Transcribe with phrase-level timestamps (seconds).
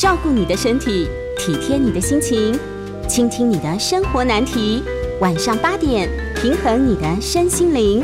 [0.00, 2.58] 照顾你的身体，体贴你的心情，
[3.06, 4.82] 倾听你的生活难题。
[5.20, 8.02] 晚上八点，平衡你的身心灵。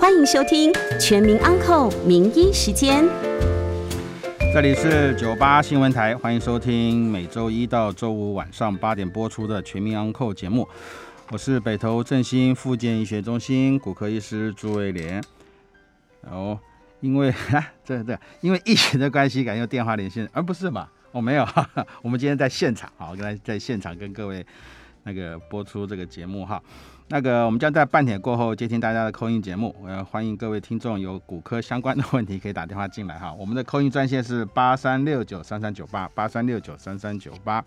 [0.00, 3.04] 欢迎收听《全民安扣名医时间》。
[4.52, 10.66] 这里是九八新闻台，欢迎收听每周一到周五晚上八点播出的《全民安扣节目。
[11.30, 15.22] 我是北投振兴复健医学中心骨科医师朱威廉。
[16.28, 16.58] 哦，
[16.98, 17.32] 因为
[17.86, 20.88] 这这因为疫情的关系，改用电话连线，而不是嘛？
[21.12, 21.46] 我没有，
[22.02, 24.44] 我们今天在现场，好，跟在在现场跟各位
[25.04, 26.62] 那个播出这个节目哈。
[27.10, 33.32] 那个我们将在半点过后接听大家的扣音节目，呃欢迎各位听众有骨科相关的问题可以打电话进来哈。
[33.32, 37.64] 我们的扣音专线是八三六九三三九八八三六九三三九八。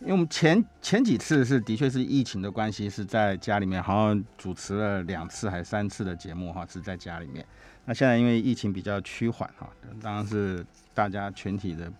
[0.00, 7.42] 因为我们前前几次是的确是疫情的关系，是在家里面，好像主持了两次还是三次的节目哈，是在家里面。
[7.84, 9.68] 那现在因为疫情比较趋缓哈，
[10.02, 11.92] 当然是大家全体的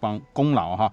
[0.00, 0.92] 帮功劳哈。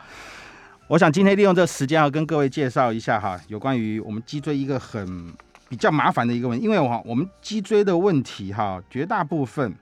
[0.87, 5.33] 我想今天利用这个时间要跟各位介绍一下哈，有关于我们脊椎一个很
[5.69, 9.73] 比较麻烦的一个问，因为哈我们脊椎的问题哈，绝大部分。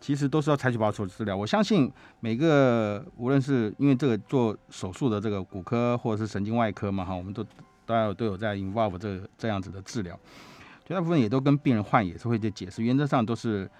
[0.00, 1.36] 其实都是要采取保守治疗。
[1.36, 7.44] 我相信每个无论是因为这个做手术的这个骨科或者是神经外科嘛哈，我们都
[7.86, 10.18] 大家都有在 involve 这这样子的治疗，
[10.92, 13.70] 大部分也都跟病人换也是会去解释，原则上都是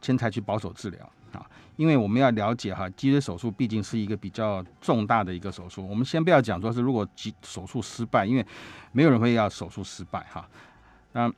[0.00, 8.46] 先采取保守治疗啊，因为我们要了解哈，脊椎手术毕竟是一个比较重大的一个手术，我们先不要讲说是如果脊手术失败，因为
[8.92, 10.48] 没有人会要手术失败哈。
[11.12, 11.32] 那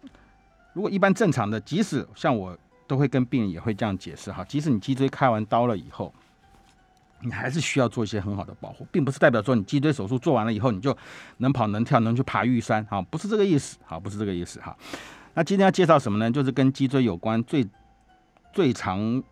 [0.73, 2.57] 如果一般正常的，即使像我。
[2.87, 6.13] 都会跟病人也会这样解释哈，即使你脊椎开完刀了以后，
[7.21, 10.95] 你还是需要做一些很好的保护，并不是代表说你脊椎手术做完了以后你就
[11.39, 14.77] 能跑能跳能去爬玉山哈，不是这个意思哈，不是这个意思哈。
[15.35, 16.31] 那今天要介绍什么呢？
[16.31, 17.67] 就是跟脊椎有关最
[18.53, 19.23] 最长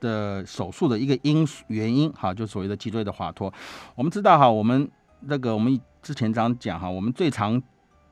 [0.00, 3.52] 的手术的一个因原因哈，就所谓的脊椎的滑脱。
[3.94, 7.62] 我们知道哈，我们那个我们之前常讲哈，我们最常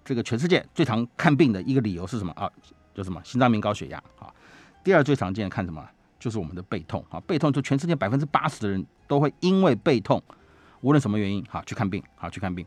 [0.04, 2.48] 这个全世界最常看病的一个理由是什么啊？
[2.94, 4.32] 就什么心脏病、高血压啊。
[4.84, 5.84] 第二最常见的看什么？
[6.20, 10.22] 就是我们的背痛啊，背痛就全世界百分之八十的人都会因为背痛，
[10.82, 12.64] 无论什么原因，好去看病，好去看病。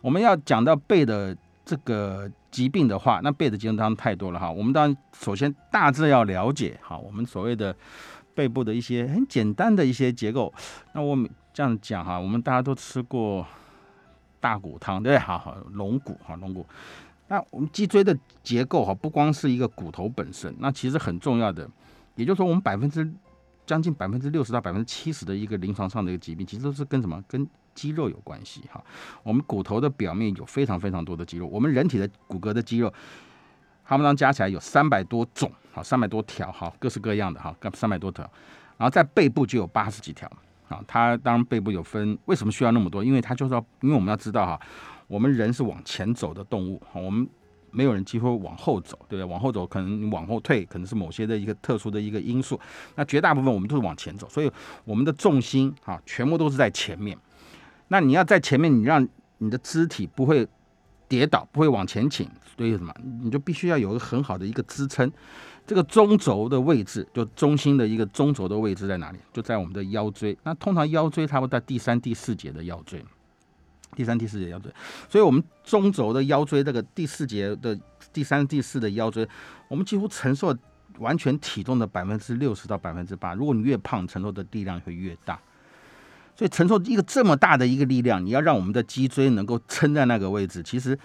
[0.00, 4.50] 我们要讲到背的这个疾病的话，那背的疾病当然太多了哈。
[4.50, 7.74] 我们当然首先大致要了解哈，我们所谓的
[8.34, 10.52] 背部的一些很简单的一些结构。
[10.92, 13.46] 那我们这样讲哈，我们大家都吃过
[14.40, 15.18] 大骨汤，对不对？
[15.18, 16.66] 好好龙骨哈，龙骨。
[17.28, 21.68] 那我们脊椎的结构哈，不光是一个骨头本身，那其实很重要的，
[22.16, 23.08] 也就是说，我们百分之
[23.64, 27.22] 将近百分之六十到百分之七十的一个临床上的一个疾病，其实都是跟什么？
[27.28, 28.82] 跟肌肉有关系哈。
[29.22, 32.92] 我们骨头的表面有非常非常多的肌肉，我们人体的骨骼的肌肉，
[33.84, 38.22] 它们当加起来有三百多种，好，三百多条，好，各式各样的哈，三百多条。
[38.76, 40.30] 然后在背部就有八十几条，
[40.68, 43.04] 啊，它当然背部有分，为什么需要那么多？
[43.04, 44.60] 因为它就是要，因为我们要知道哈。
[45.06, 47.28] 我们人是往前走的动物，我们
[47.72, 49.24] 没有人几乎往后走，对不对？
[49.24, 52.58] 往后走可能你往后退，可能是某些的一个特殊的一个因素。
[52.94, 54.50] 那绝大部分我们都是往前走，所以
[54.84, 57.18] 我们的重心啊，全部都是在前面。
[57.92, 59.06] 那你要在前面，你让
[59.38, 60.46] 你的肢体不会
[61.08, 62.94] 跌倒，不会往前倾，所以什么？
[63.22, 65.10] 你就必须要有一个很好的一个支撑。
[65.66, 69.18] 这个中轴的位置，就中心的一个中轴的位置在哪里？
[69.32, 70.36] 就在我们的腰椎。
[70.44, 73.04] 那通常腰椎它会在第三、第四节的腰椎。
[73.96, 74.72] 第三、第四节腰椎，
[75.08, 77.76] 所以我们中轴的腰椎这个第四节的
[78.12, 79.28] 第三、第四的腰椎，
[79.66, 80.56] 我们几乎承受
[80.98, 83.34] 完全体重的百分之六十到百分之八。
[83.34, 85.40] 如果你越胖，承受的力量会越大。
[86.40, 90.98] 所以承受一个这么大的一个力量，你要让我们的脊椎能够撑在那个位置，其实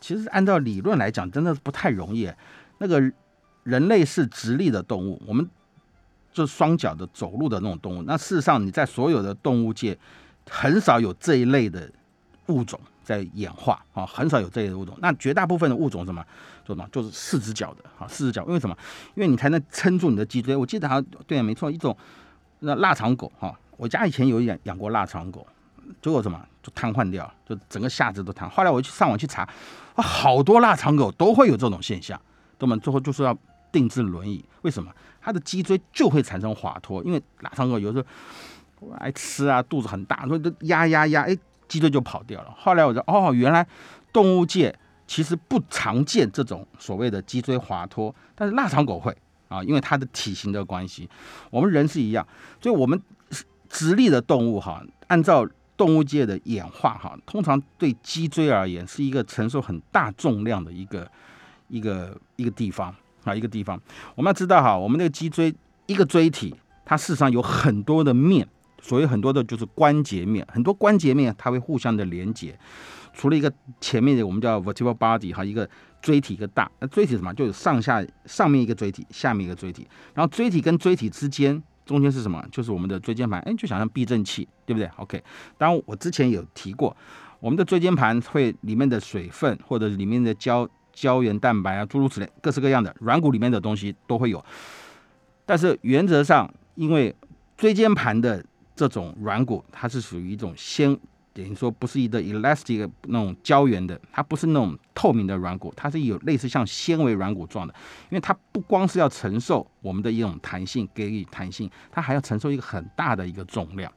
[0.00, 2.32] 其实按照理论来讲，真的是不太容易。
[2.78, 2.98] 那个
[3.64, 5.46] 人类是直立的动物，我们
[6.32, 8.02] 就双脚的走路的那种动物。
[8.04, 9.98] 那事实上，你在所有的动物界，
[10.48, 11.92] 很少有这一类的。
[12.48, 14.98] 物种在演化啊，很少有这类的物种。
[15.00, 16.22] 那绝大部分的物种什么
[16.64, 18.44] 做什么，就是四只脚的啊，四只脚。
[18.46, 18.76] 因为什么？
[19.14, 20.56] 因为你才能撑住你的脊椎。
[20.56, 21.96] 我记得好像对，没错，一种
[22.58, 25.46] 那腊肠狗哈，我家以前有养养过腊肠狗，
[26.00, 28.48] 结果什么就瘫痪掉，就整个下肢都瘫。
[28.48, 29.48] 后来我去上网去查，
[29.96, 32.20] 好多腊肠狗都会有这种现象，
[32.58, 33.36] 那么最后就是要
[33.70, 34.44] 定制轮椅。
[34.62, 34.92] 为什么？
[35.20, 37.98] 它的脊椎就会产生滑脱，因为腊肠狗有时
[38.80, 41.36] 候爱吃啊，肚子很大，所以都压压压，哎。
[41.68, 42.54] 脊椎就跑掉了。
[42.54, 43.66] 后来我说，哦，原来
[44.12, 49.16] 动物界其实不常见这种所谓的脊椎滑脱，但是腊肠狗会
[49.48, 51.08] 啊，因为它的体型的关系。
[51.48, 52.28] 我们人是一样，
[52.60, 53.00] 所以我们
[53.72, 55.48] 直立的动物哈，按照
[55.78, 61.10] 动物界的演化哈，通常对脊椎而言是一个承受很大重量的一个
[61.68, 63.80] 一个一个地方啊，一个地方。
[64.14, 65.52] 我们要知道哈，我们那个脊椎
[65.86, 66.54] 一个椎体，
[66.84, 68.46] 它事实上有很多的面。
[68.84, 72.58] 所谓很多的就是关节面，很多关节面它会互相的连接。
[73.14, 75.68] 除了一个前面的我们叫 vertebral body 哈，一个
[76.00, 77.32] 椎体一个大，那椎体什么？
[77.32, 81.62] 就是上下上面一个椎体，下面一个椎体，然后椎体跟椎体之间
[81.92, 82.44] 中间是什么？
[82.50, 85.22] 就是我们的椎间盘，哎，就想象避震器，对不对？OK，
[85.56, 86.96] 当然我之前有提过，
[87.38, 94.44] 我们的椎间盘会里面的水分或者里面的胶胶原蛋白啊，诸如此类，各式各样的软骨里面的东西都会有。
[95.46, 97.14] 但是原则上，因为
[97.56, 98.44] 椎间盘的
[98.74, 100.98] 这种软骨，它是属于一种纤。
[101.34, 107.74] 等于说不是一个 elastic 那种胶原的，它不是那种透明的软骨，它是有类似像纤维软骨状的。
[108.10, 113.90] 因为它不光是要承受我们的一种弹性，给予弹性，它还要承受一个很大的一个重量，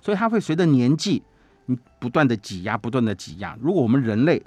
[0.00, 1.22] 所以它会随着年纪，
[1.66, 3.56] 你不断的挤压，不断的挤压。
[3.60, 4.40] 如果我们人类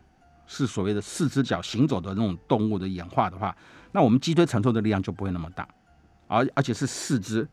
[0.48, 3.56] 是所谓的四只脚行走的那种动物的演化的话，
[3.92, 5.68] 那我们脊椎承受的力量就不会那么大，
[6.28, 7.48] 而而且是四肢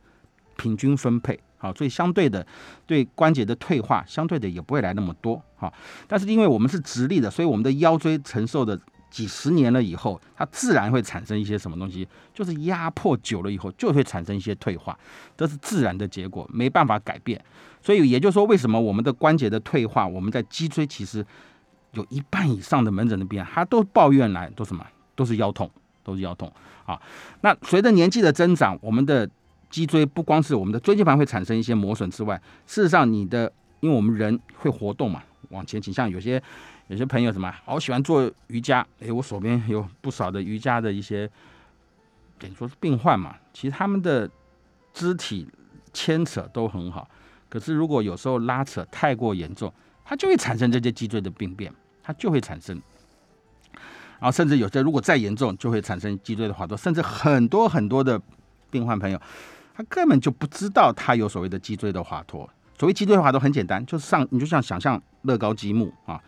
[0.56, 1.38] 平均分配。
[1.58, 2.47] 好，所以相对的，
[2.87, 5.43] 对关节的退化，相对的也不会来那么多。
[5.56, 5.73] 好，
[6.06, 8.79] 但是因为我们是直立的，所以我们的腰椎承受的
[9.11, 14.99] 几十年了以后，它自然会产生一些什么东西，就是压迫久了以后，就会产生一些退化，
[15.37, 17.43] 这是自然的结果，没办法改变。
[17.81, 21.25] 所以也就是说，为什么我们的关节的退化，我们在脊椎其实
[21.93, 25.70] 有一半以上的门诊的病人，他都抱怨来都什么，都是腰痛，
[26.05, 26.52] 都是腰痛。
[26.85, 27.00] 啊，
[27.41, 29.29] 那随着年纪的增长，我们的
[29.69, 36.43] 脊椎不光是我们的椎间盘会产生一些磨损之外，事实上你的，因为我们人会活动嘛，往前倾，像有些
[36.89, 41.29] 有些朋友什么好喜欢做瑜伽，诶，我手边有不少的瑜伽的一些，
[42.39, 44.31] 等于说是病患嘛，其实他们的
[44.95, 45.47] 肢体
[45.93, 47.09] 牵扯都很好，
[47.49, 49.73] 可是如果有时候拉扯太过严重，
[50.05, 51.73] 它就会产生这些脊椎的病变，
[52.03, 52.81] 它就会产生，
[54.21, 58.21] 然后甚至有些如果再严重，就会产生脊椎的滑脱，甚至很多很多的
[58.71, 59.21] 病患朋友。
[59.76, 62.49] 他根本就不知道他有所谓的脊椎的滑脱。
[62.78, 66.19] 所谓脊椎滑脱很简单，就是上你就像想象乐高积木啊，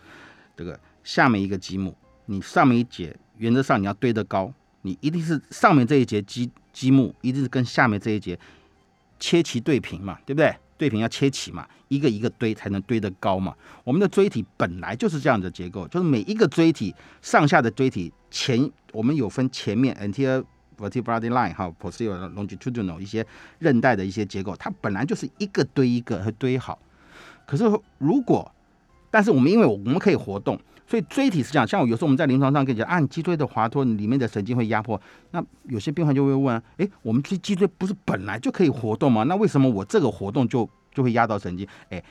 [0.55, 1.97] 这个下面一个积木，
[2.27, 4.53] 你上面一节原则上你要堆得高，
[4.83, 8.39] 你一定是上面这一节积积木一定是跟下面这一节
[9.19, 10.55] 切齐对平嘛，对不对？
[10.77, 13.55] 对平要切齐嘛，一个一个堆才能堆得高嘛。
[13.83, 20.45] 我们的椎体本来就是这样的结构，就是每一个椎体上下的椎体前我们有分前面 anterior。
[20.79, 23.27] Vertebral line 哈，posterior longitudinal 一些
[23.59, 26.79] 韧带的一些结构，它本来就是一个堆一个会堆好。
[27.45, 27.65] 可是
[27.99, 28.51] 如果，
[29.11, 31.67] 但是我们因为我们可以活动，所以椎体是这样。
[31.67, 35.01] 像我有时候我们在临床上跟你讲，按脊椎的滑脱，里面的神经会压迫。
[35.33, 39.25] 那有些病患就会问：哎，我们这脊椎不是本来就可以活动吗？
[39.25, 41.67] 那为什么我这个活动就就会压到神经？
[41.91, 42.03] 哎。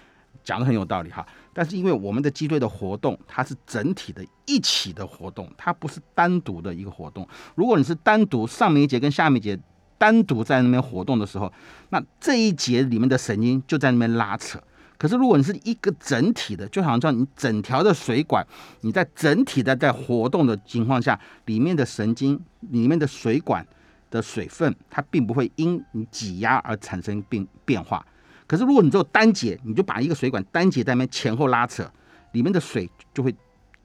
[0.48, 7.28] 讲的很有道理哈，但是因为我们的脊椎的活动，它是整体的一起的活动，它不是单独的一个活动。
[7.56, 9.60] 如果你是单独上面一节跟下面一节
[9.98, 11.52] 单独在那边活动的时候，
[11.90, 14.58] 那这一节里面的神经就在那边拉扯。
[14.98, 18.48] 可是如果你是一个整体的，就好像你整条的水管，
[18.80, 23.68] 你在整体的在活动的情况下，里面的神经里面的水管
[24.10, 28.06] 的水分，它并不会因你挤压而产生变变化。
[28.48, 31.84] 可是，如果你只有单节，你就把一个水管单节在那边前后拉扯，
[32.32, 33.36] 里面的水就会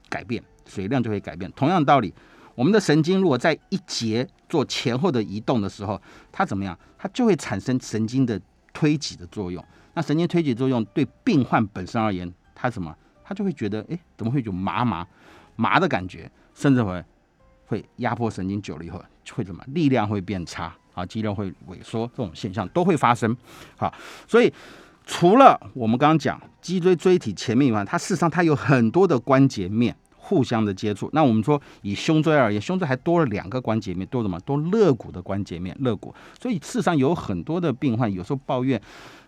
[0.09, 1.51] 改变，水量就会改变。
[1.53, 2.13] 同样道理，
[2.55, 6.01] 我们的神经如果在一节做前后的移动的时候，
[6.31, 6.77] 它怎么样？
[6.97, 8.39] 它就会产生神经的
[8.71, 9.63] 推挤的作用。
[9.93, 12.95] 那神经推挤作用对病患本身而言，它什么？
[13.25, 15.07] 他就会觉得，哎，怎么会有麻麻
[15.55, 16.29] 麻的感觉？
[16.53, 17.03] 甚至会
[17.65, 19.03] 会压迫神经久了以后，
[19.33, 19.63] 会怎么？
[19.67, 20.75] 力量会变差。
[20.93, 23.35] 啊，肌肉会萎缩，这种现象都会发生。
[23.75, 23.93] 好，
[24.27, 24.51] 所以
[25.05, 31.09] 除了我们刚刚讲脊椎椎体前面以外，它事实上它有很多的关节面互相的接触。
[31.11, 34.39] 那我们说以胸椎而言，胸椎还多了两个关节面，多什么？
[34.41, 36.13] 多肋骨的关节面，肋骨。
[36.39, 38.81] 所以事实上有很多的病患有时候抱怨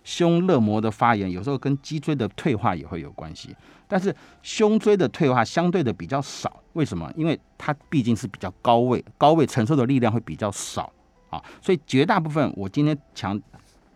[0.03, 3.53] 胸肋膜的发炎，有时候跟脊椎的退化也会有关系。
[3.87, 7.11] 但是胸椎的退化相对的比较少，为什么？
[7.17, 10.91] 因为它毕竟是比较高位，高位承受的力量会比较少。
[11.35, 13.39] 啊，所以绝大部分我今天强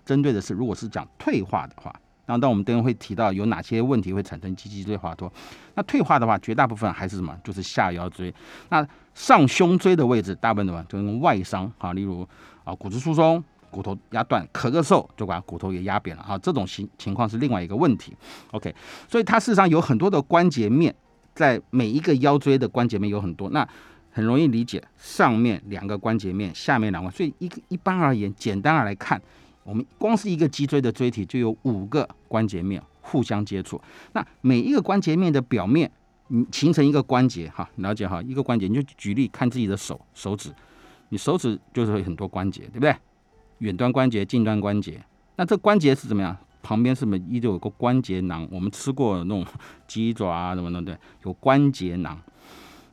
[0.06, 1.94] 针对的是，如果是讲退化的话，
[2.26, 5.32] 那当我们等会会提到有哪些问题会产生脊椎滑脱。
[5.76, 7.36] 那退化的话，绝大部分还是什么？
[7.44, 8.34] 就是下腰椎。
[8.70, 12.28] 那上胸椎的位置，大部分的话就是外伤啊，例如
[12.64, 16.38] 啊骨质疏松、骨头压断、咳个嗽，就把骨头给压扁了啊。
[16.38, 18.16] 这种情情况是另外一个问题。
[18.52, 18.74] OK，
[19.08, 20.94] 所以它事实上有很多的关节面，
[21.34, 23.50] 在每一个腰椎的关节面有很多。
[23.50, 23.68] 那
[24.12, 29.22] 很容易理解，上面两个关节面，下面两个，所以一一般而言，简单的来看，
[29.64, 33.82] 我们光是一个脊椎的椎体就有五个关节面互相接触。
[34.14, 35.90] 那每一个关节面的表面，
[36.28, 40.52] 你形成一个关节，哈，了解哈，一个关节，你就举例看自己的手手指，
[41.10, 42.96] 你手指就是很多关节，对不对？
[43.60, 45.04] 远端关节、近端关节，
[45.36, 46.36] 那这关节是怎么样？
[46.62, 48.48] 旁边是不是依旧有个关节囊？
[48.52, 49.46] 我们吃过那种
[49.88, 52.20] 鸡爪啊什么的，对，有关节囊。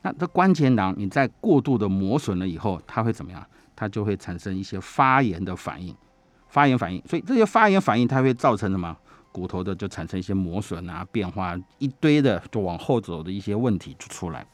[0.03, 3.45] 那这关节囊你在过度的磨损了以后，它会怎么样？
[3.75, 5.95] 它就会产生一些发炎的反应，
[6.49, 7.03] 发炎反应。
[7.07, 8.97] 所以这些发炎反应它会造成什么？
[9.33, 14.47] 骨头的就产生一些磨损啊，变化一堆的就往后走的一些问题就出来。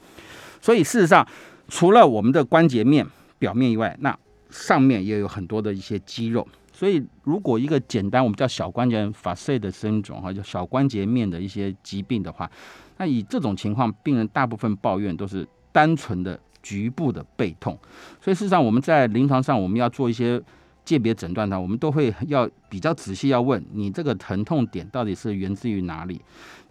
[0.60, 1.24] 所以事实上，
[1.68, 3.06] 除了我们的关节面
[3.38, 4.18] 表面以外，那
[4.50, 6.44] 上面也有很多的一些肌肉。
[6.72, 12.50] 所以如果一个简单我们叫小关节 facet 的生肿哈，就小关节面的一些疾病的话，
[12.96, 17.78] 那以这种情况，病人大部分抱怨都是单纯的局部的背痛。
[18.20, 20.42] 所以事实上，我们在临床上我们要做一些。
[20.84, 26.20] 鉴别诊断呢，我们都会要比较仔细，要问你这个疼痛点到底是源自于哪里。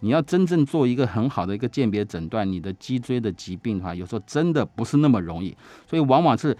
[0.00, 5.56] 你要真正做一个很好的一个鉴别诊断，你的脊椎的疾病的话，有时候真的不是那么容易，
[5.88, 6.54] 所以往往是，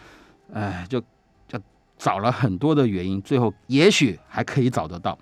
[0.54, 0.98] 哎，就
[1.46, 1.60] 就
[1.98, 5.18] 找了很多的原因，最后也许还可以找得到。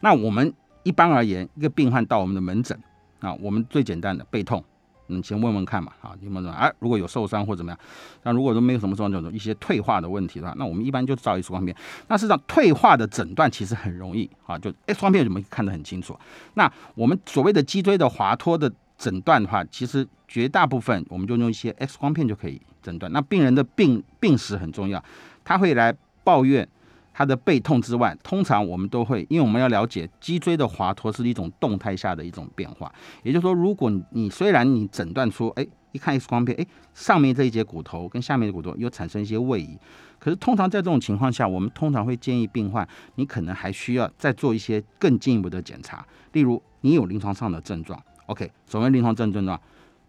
[0.00, 2.76] 那我们一般而言，一个病患到我们的门诊
[3.22, 4.62] 啊，我们最简单的背痛。
[5.08, 6.48] 你先问问看嘛，啊，有没有？
[6.50, 7.78] 哎，如果有受伤或怎么样，
[8.22, 11.76] 那如果说没有什么症状况，一些退化的问题的话，那我们一般就照 X 光片。
[12.08, 16.18] 那事实上，退化的诊断其实很容易啊，就 X 光片我们看得很清楚。
[16.54, 23.12] 那我们所谓的脊椎的滑脱的诊断的话，其实绝大部分我们就用一些 X 光片就可以诊断。
[23.12, 25.02] 那病人的病病史很重要，
[25.44, 26.66] 他会来抱怨。
[27.12, 32.92] 他的背痛之外，通常我们都会，因为我们要了解脊椎的滑脱是一种动态下的一种变化。
[33.22, 39.78] 也就是说，如果你虽然你诊断出，哎，一看 X 光片，哎，上面这一节骨头跟下面的骨头又产生一些位移，
[40.18, 46.06] 可是通常在这种情况下，我们通常会建议病患，你可能还需要再做一些更进一步的检查。
[46.32, 49.60] 例如，你有临床上的症状，OK，什么临床症症状？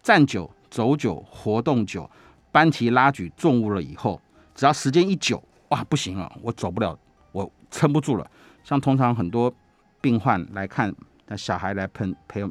[0.02, 2.10] 站久、走久、活动久、
[2.50, 4.20] 搬提拉举重物了以后，
[4.54, 5.42] 只要时间一久。
[5.74, 6.96] 哇，不行了，我走不了，
[7.32, 8.30] 我撑不住了。
[8.62, 9.52] 像通常很多
[10.00, 10.94] 病患来看，
[11.26, 12.48] 那小孩来陪陪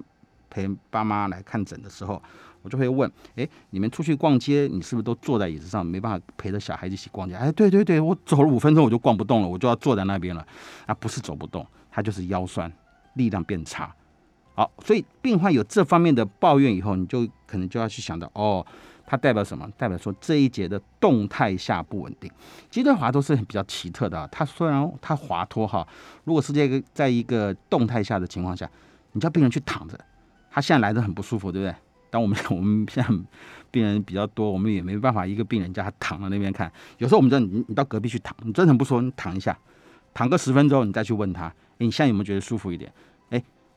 [0.49, 2.21] 陪爸妈来看诊的时候，
[2.61, 7.33] 我就会问：哎，你们出去逛街，你是不是都坐在椅子上，没办法陪着小孩一起逛街？
[7.33, 10.45] 哎，对对对，我走了五分钟我就逛不动了，我就要坐在那边了。
[10.85, 12.69] 啊，不是走不动，他就是腰酸，
[13.13, 13.95] 力量变差。
[14.53, 18.65] 好，所以病患有这方面的抱怨以后，你就可能就要去想到哦。
[19.05, 19.69] 它代表什么？
[19.77, 22.31] 代表说这一节的动态下不稳定。
[22.69, 24.27] 脊椎滑脱是很比较奇特的啊。
[24.31, 25.87] 它虽然它滑脱哈，
[26.23, 28.69] 如果是这个在一个动态下的情况下，
[29.11, 29.99] 你叫病人去躺着，
[30.49, 31.75] 他现在来的很不舒服，对不对？
[32.09, 33.09] 当我们 我们现在
[33.71, 36.71] 病人比较多，我们也没办法一个病人叫他躺在那边看。
[36.97, 39.57] 有时候我们叫你你到隔壁去躺，你真的不舒服，你躺一下，
[40.13, 42.91] 躺个十分钟，你再去问他，哎，你现在有没有觉得舒服一点？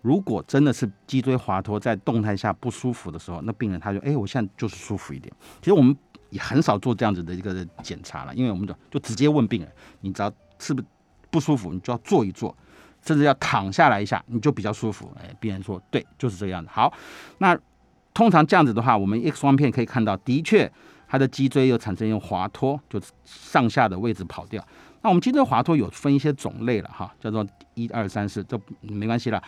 [0.07, 5.35] 如果真的是脊椎滑脱在动态下不舒服的时候，那病人他就哎，我现在就是舒服一点。
[5.61, 5.97] 其实我们
[6.31, 9.73] 也很少做这样子的一个检查了，因为我们就就直接问病人，
[10.03, 10.87] 你只要是不是
[11.29, 12.57] 不舒服，你就要坐一坐，
[13.05, 15.11] 甚至要躺下来一下，你就比较舒服。
[15.21, 16.71] 哎，病人说对，就是这个样子。
[16.73, 16.93] 好，
[17.39, 17.59] 那
[18.15, 20.71] 通常这样子的话，我们 X 光片可以看到，的确
[21.09, 24.65] 他的脊椎又产生一种滑脱，就上下的位置跑掉。
[25.07, 29.41] 那我们脊椎滑脱有分一些种类了哈，叫做一二三四，这没关系了。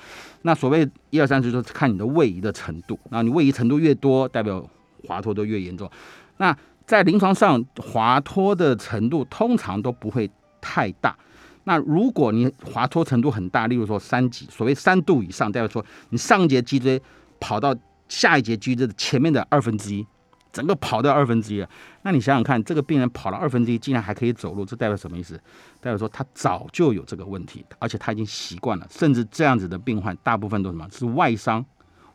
[0.42, 2.96] 那所谓一二三四，就是看你的位移的程度。
[3.10, 4.64] 那你位移程度越多，代表
[5.08, 5.90] 滑脱都越严重。
[6.36, 11.18] 那在临床上，滑脱的程度通常都不会太大。
[11.64, 17.02] 那如果你滑脱程度很大，例如说三级，所谓三度以上，代表说你上节脊椎
[17.40, 17.74] 跑到
[18.08, 20.06] 下一节脊椎的前面的二分之一。
[20.52, 21.68] 整个跑掉二分之一了，
[22.02, 25.34] 那你想想看，这个病人跑了二分之一，竟然还可以走路，这代表什么意思？
[25.80, 28.86] 代表说他早就有这个问题，而且他已经习惯了。
[28.90, 30.88] 甚至这样子的病患，大部分都什么？
[30.90, 31.64] 是外伤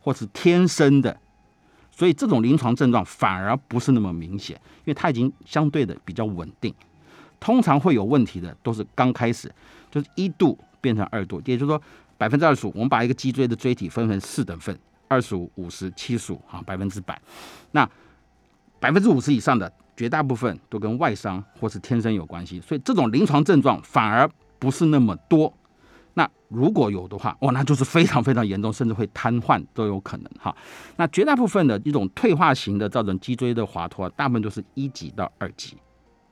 [0.02, 1.16] 或是天生的，
[1.92, 6.74] 所以这种临床症状反而不是那么明显，因为他已经相对的比较稳定。
[7.40, 9.50] 通常会有问题的都是刚开始，
[9.92, 11.82] 就是一度变成二度，也就是说
[12.18, 17.22] 百分之二十五，我们把一个脊椎的椎体分成四等份，二十五、五十、七十五，哈，百分之百，
[17.72, 17.88] 那。
[18.84, 25.54] 百分之五十以上的绝大部分都跟外伤或是天生有关系，所以这种临床症状反而不是那么多。
[26.16, 30.54] 那如果有的话，哇，那就是非常非常严重，甚至会瘫痪都有可能哈。
[30.98, 35.78] 那绝大部分的一种退化型的造成脊椎的滑脱，大部分都是一级到二级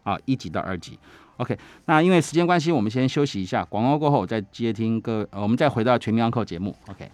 [0.03, 1.00] 啊，一级到二级。
[1.38, 6.75] OK，那因为时间关系，我们先休息一下，广告过后再接听各，呃我们再回到全民安扣节目。
[6.89, 7.10] OK。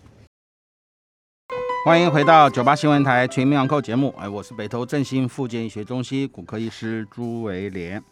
[1.88, 8.04] 欢迎回到九八新闻台全民养扣节目，哎，我是北投振兴复健医学中心骨科医师朱维廉。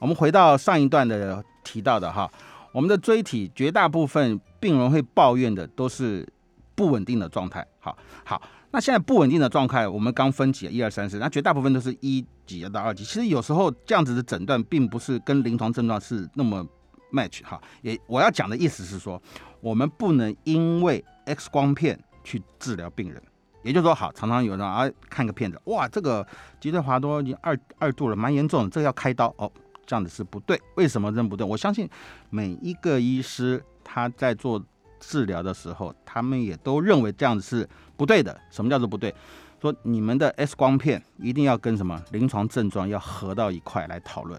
[0.00, 2.28] 我们回到上一段的提到的哈，
[2.72, 6.28] 我们的椎体绝大部分病人会抱怨的都是
[6.74, 7.64] 不稳定的状态。
[7.78, 8.42] 好，好，
[8.72, 13.04] 那现在不稳定的状态，我们刚分级一二三四，那绝大部分都是一级到二级。
[13.04, 16.66] 其实有时候这样子的诊断并不是跟临床症状是那么
[17.12, 17.62] match 哈。
[17.82, 19.22] 也我要讲的意思是说，
[19.60, 23.22] 我们不能因为 X 光片去治疗病人。
[23.62, 26.26] 也就是说，好，常常有人啊看个片子，哇，这个
[26.60, 29.50] 脊椎滑脱已经二二度了，蛮严重的，这个要开刀哦，
[29.86, 30.60] 这样子是不对。
[30.74, 31.46] 为什么认不对？
[31.46, 31.88] 我相信
[32.28, 34.62] 每一个医师他在做
[35.00, 38.38] 治疗的时候，他们也都认为这样子是不对的。
[38.50, 39.14] 什么叫做不对？
[39.62, 44.38] 说你们的 X 光片一定要跟什么临床症状要合到一块来讨论。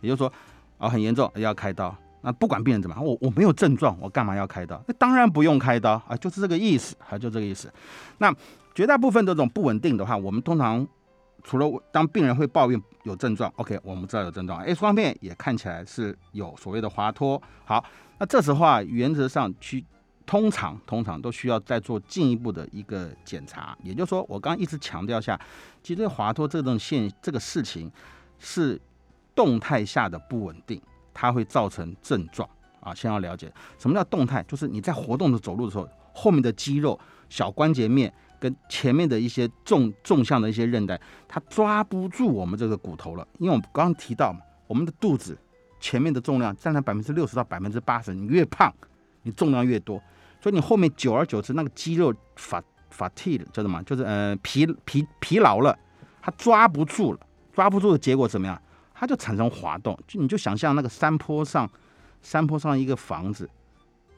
[0.00, 0.32] 也就是说，
[0.78, 4.82] 啊，很严重要开刀，那不管病人怎么，我我没有症状，我干嘛要开刀？
[4.88, 7.72] 那当然不用开刀啊，就是这个意思，啊，就这个意思。
[8.18, 8.34] 那
[8.74, 10.84] 绝大部分这种不稳定的话，我们通常
[11.44, 17.40] 除了当病人会抱怨有症状，OK，我们知道有症状，X 光片也看起来是有所谓的滑脱。
[17.64, 17.84] 好，
[18.18, 19.84] 那这时候啊，原则上去。
[20.26, 25.40] 通常通常都需要再做进一步的一个检查，也就是说，我刚刚一直强调下，
[25.84, 27.88] 脊椎滑脱这种现这个事情
[28.40, 28.76] 是
[29.36, 30.82] 动态下的不稳定，
[31.18, 32.46] 它会造成症状
[32.80, 32.94] 啊。
[32.94, 36.98] 先要了解什么叫动态，就是你在活动的走路的时候，后面的肌肉、
[37.30, 43.26] 小关节面跟前面的一些纵纵向的一些韧带，它抓不住我们这个骨头了。
[43.38, 45.38] 因为我们刚刚提到嘛，我们的肚子
[45.80, 48.70] 前面的重量占了百分之六十到百分之八十，你越胖，
[49.22, 49.98] 你重量越多。
[50.38, 53.82] 所以你后面久而久之，那个肌肉发发替了，叫什么？
[53.84, 55.76] 就是呃疲疲疲劳了，
[56.20, 57.20] 它抓不住了，
[57.52, 58.60] 抓不住的结果怎么样？
[58.98, 59.98] 它就产生滑动。
[60.06, 61.70] 就你就想象那个山坡上，
[62.22, 63.48] 山坡上一个房子，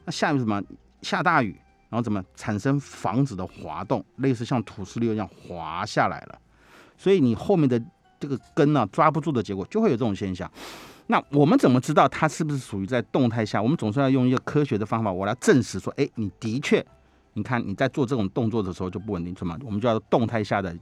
[0.05, 0.61] 那下面什么？
[1.01, 1.55] 下大雨，
[1.89, 4.03] 然后怎么产生房子的滑动？
[4.17, 6.39] 类似像土石流一样滑下来了。
[6.97, 7.81] 所以你后面的
[8.19, 10.51] 这个根呢，抓不住的结果，就会有这种现象。
[11.07, 13.61] 那我们怎么知道它是不是属于在动态下？
[13.61, 16.85] 我们总是要用一个科学的方法，我来证实说，哎，你的确，
[17.33, 19.57] 你看你在做这种动作的时候就不稳定，什么？
[19.63, 20.75] 我们叫动态下的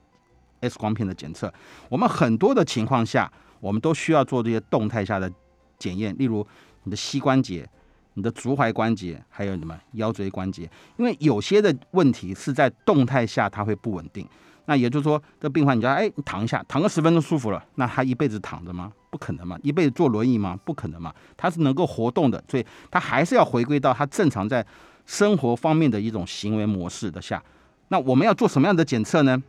[0.61, 1.53] X 光片的检测。
[1.89, 5.31] 我们很多的情况下，我们都需要做这些动态下的
[5.77, 6.45] 检验，例如
[6.83, 7.67] 你的膝关节、
[8.15, 14.27] 你的足踝关节，还有什么腰椎关节，因为有些的问题是在动态下它会不稳定。
[14.69, 18.91] 那也就是说，这病患你叫哎，你躺一下，躺个十分钟舒服了，那他一辈子躺着吗？
[19.09, 20.59] 不可能嘛，一辈子坐轮椅吗？
[20.65, 24.65] 不可能嘛，他是能够活动的，所以他还是要回归到他正常在
[25.05, 27.41] 生活方面的一种行为模式的下。
[27.87, 29.41] 那我们要做什么样的检测呢？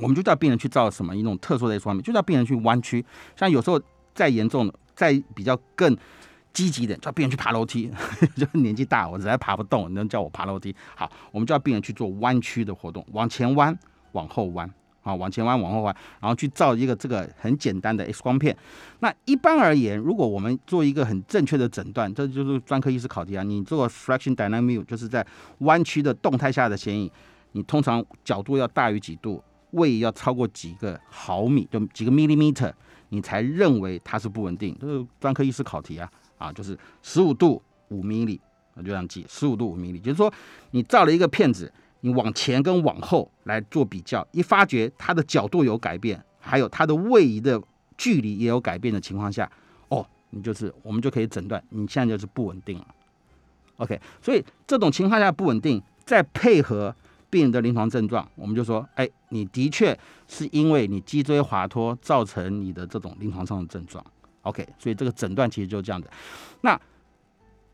[0.00, 3.04] 我们就叫病人去照什么一种特殊的方面，就叫病人去弯曲。
[3.36, 3.80] 像有时候
[4.14, 5.96] 再严重的、再比较更
[6.52, 7.90] 积极的，叫病人去爬楼梯。
[8.36, 10.74] 就年纪大，我实在爬不动，你能叫我爬楼梯？
[10.96, 13.78] 好，我们叫病人去做弯曲的活动，往前弯。
[14.12, 14.68] 往后弯，
[15.04, 18.56] 啊，往前弯，往后弯，然后去照一个这个很简单的 X 光片。
[18.98, 23.44] 那一般而言，如果我们做一个很正确的诊断，这就是专科医师考题啊。
[23.44, 25.24] 你做 fraction dynamic，就是在
[25.58, 27.08] 弯曲的动态下的显影，
[27.52, 29.40] 你通常角度要大于几度，
[29.72, 32.72] 位移要超过几个毫米，就几个 millimeter，
[33.10, 34.76] 你才认为它是不稳定。
[34.80, 38.40] 这是专科医师考题啊，啊，就是十五度五米里，
[38.76, 40.32] 就这样记，十五度五米里，就是说
[40.70, 41.72] 你照了一个片子。
[42.02, 47.62] 你往前跟往后来做比较，一发觉它的角度有改变，还有它的位移的
[47.98, 49.52] 距离也有改变的情况下，
[49.88, 52.86] 哦，你就是我们就可以诊断你现在就是不稳定了。
[53.76, 56.96] OK，所以这种情况下不稳定，再配合
[57.30, 59.96] 病人的临床症状，我们就说，哎，你的确
[60.28, 64.04] 是因为你脊椎滑脱造成你的这种临床上的症状。
[64.42, 66.10] OK，所以这个诊断其实就是这样子。
[66.62, 66.78] 那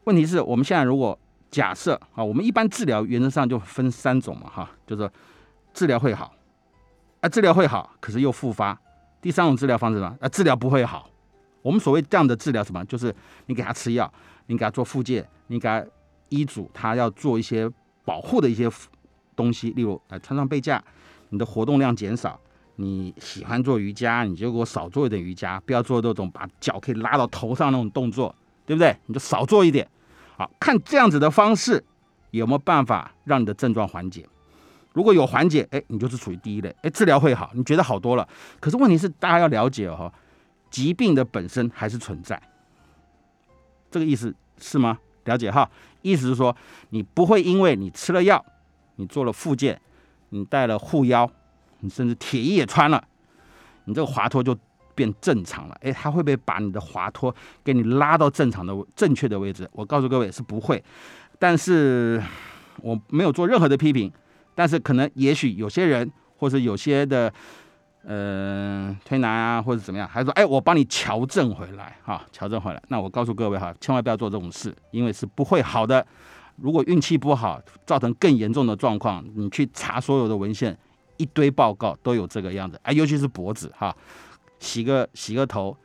[0.04, 1.18] 问题是我们现在如果
[1.50, 5.10] 假设啊，我们一般治疗原则上就分三种嘛，哈，就是
[5.72, 6.34] 治疗会好，
[7.20, 8.78] 啊，治疗会好，可是又复发。
[9.22, 11.08] 第三种治疗方式呢，啊，治疗不会好。
[11.62, 13.14] 我们所谓这样的治疗什么，就是
[13.46, 14.12] 你给他吃药，
[14.46, 15.84] 你给他做复健，你给他
[16.28, 17.68] 医嘱他要做一些
[18.04, 18.70] 保护的一些
[19.36, 20.82] 东西，例如呃穿上背架，
[21.28, 22.40] 你的活动量减少。
[22.78, 28.34] 你喜欢做瑜伽，你就给我少做一点瑜伽，不要做那种把脚可以拉到头上那种动作，
[28.66, 28.94] 对不对？
[29.06, 29.88] 你就少做一点。
[30.36, 31.82] 好看这样子的方式
[32.32, 34.28] 有没有办法让你的症状缓解？
[34.92, 38.28] 如果有缓解，哎，你就是属于第一类，哎，治疗会好，你觉得好多了。
[38.60, 40.12] 可是问题是，大家要了解哦，
[40.70, 42.38] 疾病的本身还是存在，
[43.90, 44.98] 这个意思是吗？
[45.24, 45.70] 了解哈，
[46.02, 46.54] 意思是说，
[46.90, 48.44] 你不会因为你吃了药，
[48.96, 49.80] 你做了复健，
[50.30, 51.30] 你带了护腰，
[51.80, 53.02] 你甚至铁衣也穿了，
[53.84, 54.56] 你这个滑脱就。
[54.96, 59.68] 变正常了，哎，他会不会把你的滑脱给你拉到正常的正确的位置？
[59.72, 60.82] 我告诉各位是不会，
[61.38, 62.18] 但是
[62.80, 64.10] 我没有做任何的批评，
[64.54, 67.30] 但是可能也许有些人或者有些的
[68.04, 72.82] 呃推拿啊或者怎么样，还说哎我帮你调正回来哈，调正回来。
[72.88, 76.06] 那我告诉各位哈，千万不要做这种事，因为是不会好的。
[76.56, 80.76] 如果运气不好，造成更严重的状况，你去查所有的文献，
[81.16, 83.94] 一堆报告都有这个样子，哎，尤其是脖子哈。
[84.58, 85.76] 洗个洗个头，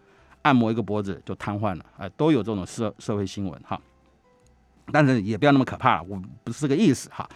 [0.43, 3.79] 按摩一个脖子就瘫痪了，哎，都有这种社社会新闻哈。
[4.93, 7.29] 但是也不要那么可怕，我不是这个意思哈。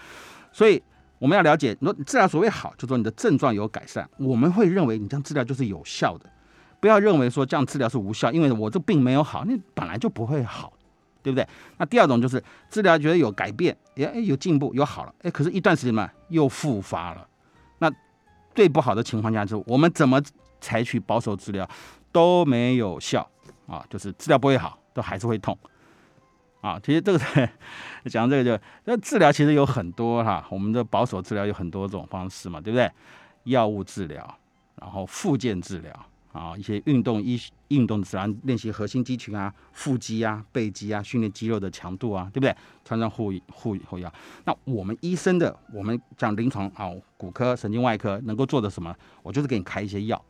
[0.51, 0.81] 所以
[1.19, 6.29] 我们要了解，你说治疗所谓好，就说你的症状有改善，我们会认为你这样治疗就是有效的。
[6.79, 10.71] 不要认为说这样治疗是无效，因为我这病没有好，你本来就不会好，
[11.25, 11.47] 对不对？
[11.77, 17.27] 那第二种就是治疗觉得有改变，哎哎有进步有好了，哎，可是一段时间嘛又复发了。
[17.79, 17.91] 那
[18.53, 20.21] 最不好的情况下，就是我们怎么
[20.61, 21.67] 采取保守治疗
[22.11, 23.27] 都没有效
[23.67, 25.57] 啊，就是治疗不会好，都还是会痛。
[26.61, 27.19] 啊，其实这个
[28.09, 32.91] 讲这个就那治疗其实有很多哈，我们的保守治疗有很多种方式嘛，对不对？
[33.45, 34.37] 药物治疗，
[34.81, 36.05] 然后复健治疗
[36.35, 42.53] 啊，一些运动医运动自然，练习核心肌群啊、腹肌啊、背肌啊，训练肌肉的强度啊，对不对？
[42.83, 44.13] 穿上护护护腰。
[44.43, 48.93] 那我们医生的，我们讲临床啊，骨科、神经外科能够做的什么？
[49.23, 50.21] 我就是给你开一些药。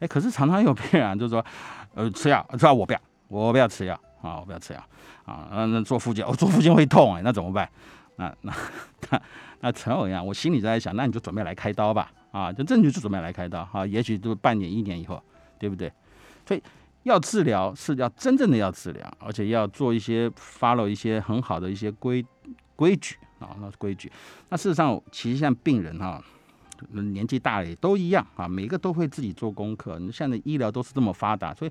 [0.00, 1.44] 哎，可是常常有病人就说，
[1.94, 4.00] 呃，吃药，吃药我不要，我不要吃药。
[4.22, 4.82] 啊，我不要吃药
[5.24, 5.46] 啊！
[5.52, 7.70] 那那做腹肌，我做腹肌会痛哎，那怎么办？
[8.16, 8.52] 那那
[9.60, 12.52] 那陈我一样，我心里在想，那你就准备来开刀吧啊！
[12.52, 15.22] 就证据是准备来开刀哈，也许都半年一年以后，
[15.58, 15.90] 对不对？
[16.44, 16.62] 所以
[17.04, 22.24] 要治疗是要真正的要治疗，而且要做一些 follow 一些很好的一些规
[22.74, 24.12] 规矩啊，那规矩。
[24.50, 26.22] 那事实上，其实像病人哈，
[26.90, 29.98] 年纪大了也都一样啊，每个都会自己做功课。
[29.98, 31.70] 你现在医疗都是这么发达，所以。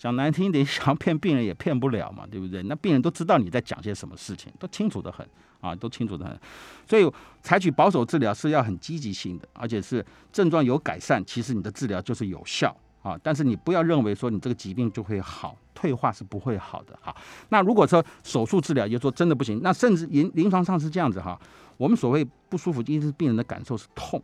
[0.00, 2.62] 讲难听一点，想骗病人也骗不了嘛，对不对？
[2.62, 5.28] 那病人都知道你在讲些什么事情，都清楚的很
[5.60, 6.40] 啊，都清楚的很。
[6.88, 13.14] 所以采取保守治疗是要很积极性的，而且是症状有改善，其实你的治疗就是有效啊。
[13.22, 17.14] 但是你不要认为说你这个疾病就会好，退化是不会好的哈。
[17.50, 21.38] 那如果说手术治疗，就说真的不行，那甚至临临床上是这样子哈。
[21.76, 24.22] 我们所谓不舒服，其实病人的感受是痛、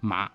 [0.00, 0.28] 麻。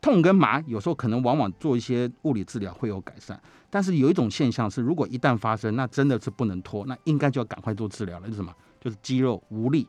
[0.00, 3.40] 痛跟麻有时候可能往往做一些物理治疗会有改善，
[3.70, 8.28] 但是有一种现象是，如果一旦发生，那真的是不能拖，那应该就要赶快做治疗了。
[8.28, 8.52] 是什么？
[8.80, 9.86] 就是肌肉无力，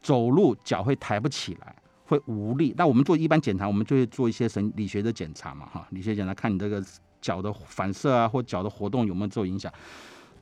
[0.00, 2.74] 走路脚会抬不起来，会无力。
[2.76, 6.82] 那我们做一般检查，我们就会做一些神理学的检查嘛，哈，理学检查看你这个
[7.20, 9.72] 脚的反射啊，或脚的活动有没有受影响。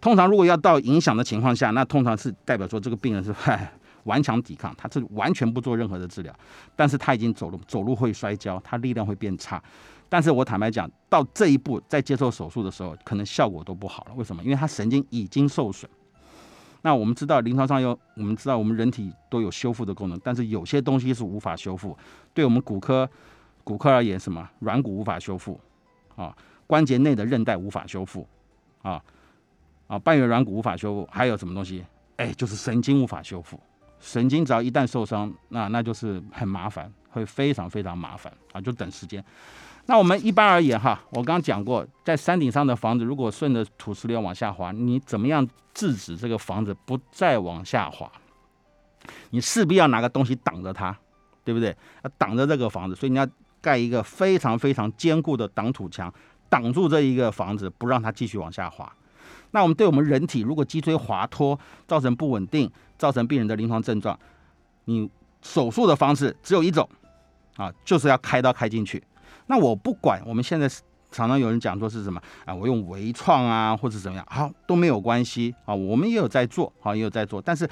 [0.01, 3.35] 通常如果要到影响的情况下，那通常是代表说这个病人是。
[4.07, 6.33] 顽强抵抗，他是完全不做任何的治疗，
[6.77, 9.61] 但是他已经走路，走路会摔跤，他力量会变差。
[10.09, 14.15] 但是我坦白讲，到这一步在接受手术的时候，可能效果都不好了。
[14.15, 14.43] 为什么？
[14.45, 15.91] 因为他神经已经受损。
[16.83, 21.97] 那我们知道，临床上有，我们知道我们人体都有修复的功能，但是有些东西是无法修复。
[22.33, 23.09] 对我们骨科
[23.65, 25.59] 骨科而言，什么软骨无法修复
[26.15, 26.37] 啊？
[26.69, 28.27] 关节内的韧带无法修复
[28.83, 29.03] 啊？
[29.89, 31.85] 啊，半月软骨无法修复，还有什么东西？
[32.17, 33.59] 哎，就是神经无法修复。
[34.01, 38.61] 神经只要一旦受伤，那那就是很麻烦，会非常非常麻烦啊！
[38.61, 39.25] 就等时间。
[39.87, 48.11] 那我们一般而言哈，我刚刚讲过，在山顶上的房子，如果顺着土石流往下滑，你怎么样制止这个房子不再往下滑？
[49.31, 50.97] 你势必要拿个东西挡着它，
[51.45, 51.77] 对不对？
[52.19, 53.27] 挡着这个房子，所以你要
[53.61, 56.13] 盖一个非常非常坚固的挡土墙，
[56.49, 58.93] 挡住这一个房子，不让它继续往下滑。
[59.57, 64.19] 那我们对我们人体，如果脊椎滑脱造成不稳定，造成病人的临床症状，
[64.85, 66.87] 你手术的方式只有一种，
[67.57, 69.03] 啊，就是要开刀开进去。
[69.47, 70.69] 那我不管，我们现在
[71.11, 77.41] 常常有人讲说是什么啊，我用微创啊，或者怎么样，好都没有关系啊，我们也有在做，好也有在做。
[77.41, 77.67] 但是，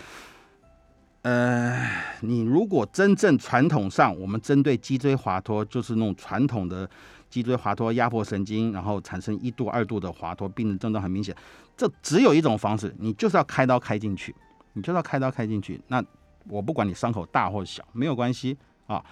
[1.20, 1.86] 呃，
[2.22, 6.88] 你如果真正传统上，我们针对脊椎滑脱，就是那种传统的。
[7.34, 11.34] 脊椎滑脱压迫神经，然后产生一度、二度的滑脱，病人症状很明显。
[11.76, 14.32] 这只有一种方式，你就是要开刀开进去，
[14.74, 15.80] 你就是要开刀开进去。
[15.88, 16.00] 那
[16.48, 19.04] 我不管你伤口大或小，没有关系啊。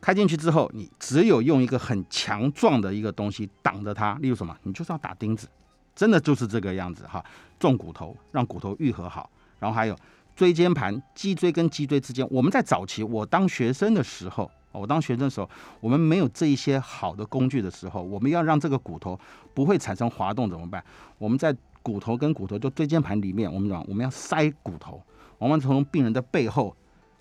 [0.00, 4.56] 开进去之后，你只有用一个很强壮的一个东西挡着它，例如什么？
[4.62, 5.48] 你就是要打钉子，
[5.96, 7.24] 真的就是这个样子哈。
[7.58, 9.96] 种骨头，让骨头愈合好，然后还有
[10.36, 12.24] 椎间盘、脊椎跟脊椎之间。
[12.30, 14.48] 我们在早期，我当学生的时候。
[14.76, 15.48] 我当学生的时候，
[15.80, 19.18] 我们没有这一些好的工具的时候，我们要让这个骨头
[19.54, 20.84] 不会产生滑动怎么办？
[21.18, 25.02] 我们在骨头跟骨头就椎间盘里面，我们讲我们要塞骨头，
[25.38, 26.76] 我们从病人的背后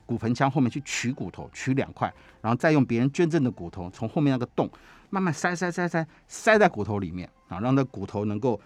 [0.05, 4.69] 骨盆腔后面去取骨头，取两块，然后再用别人捐赠的骨头从后面那个洞
[5.09, 8.59] 慢慢塞塞塞塞塞在骨头里面啊，让这骨头能够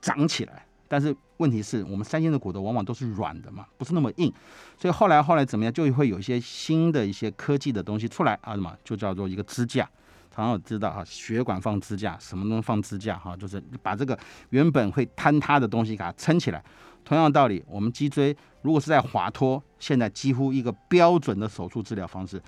[0.00, 0.66] 长起来。
[0.92, 4.30] 但是问题是我们三星的骨头往往都是软的嘛，不是那么硬，
[4.76, 9.88] 所以后来后来怎么样，就会有一些新的一些科技的东西出来啊，什么就叫做一个支架，
[10.30, 14.18] 常常知道啊，血管放支架，什么东西放支架哈，就是把这个
[14.50, 16.62] 原本会坍塌的东西给它撑起来。
[17.02, 22.38] 同样道理，我们脊椎如果是在滑脱，现在几乎一个标准的手术治疗方式，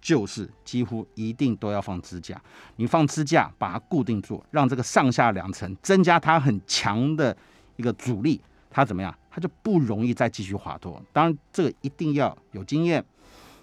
[0.00, 2.40] 就是几乎一定都要放支架。
[2.76, 7.36] 你放支架把它固定住，让这个上下两层增加它很强的
[7.82, 8.40] 一个阻力，
[8.70, 9.12] 它怎么样？
[9.28, 11.02] 它就不容易再继续滑脱。
[11.12, 13.04] 当然，这个一定要有经验，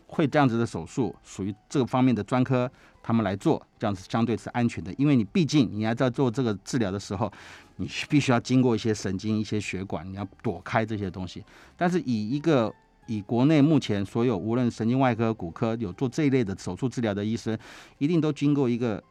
[0.07, 2.69] 会这样子的手术属于这个方面的专科，
[3.01, 4.93] 他们来做，这样子相对是安全的。
[4.97, 7.31] 因为你毕竟你还在做这个治疗的时候，
[7.77, 11.45] 你必须要经过一些神经、一些血管，你要躲开这些东西。
[11.77, 12.73] 但是以一个
[13.05, 17.57] 以国内目前所有无论神经外科、骨科有做这一类的手术治疗的医生，
[17.99, 19.03] 一定都经过一个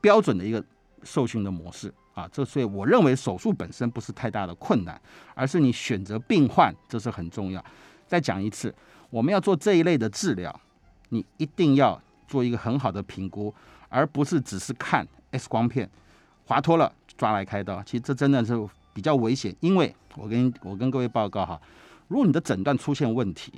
[0.00, 0.62] 标准的一个
[1.02, 2.28] 受训的模式啊。
[2.32, 5.00] 这所以我认为手术本身不是太大的困难，
[5.34, 7.64] 而是你选择病患，这是很重要。
[8.06, 8.74] 再讲一次，
[9.08, 10.60] 我们要做这一类的治疗，
[11.10, 13.54] 你一定要做一个很好的评估，
[13.88, 15.88] 而不是只是看 X 光片
[16.46, 17.82] 滑脱了抓来开刀。
[17.82, 18.54] 其实这真的是
[18.92, 21.60] 比较危险，因为我跟我跟各位报告哈。
[22.08, 23.52] 如果你的诊断出现问题，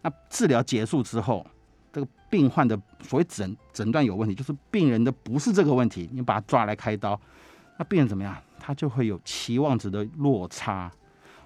[0.00, 1.46] 那治疗结束之后，
[1.92, 7.20] 这个病患的所谓诊诊断有问题，就是病人的不是这个问题，你把他抓来开刀，
[7.78, 8.34] 那病人怎么样？
[8.58, 10.90] 他就会有期望值的落差。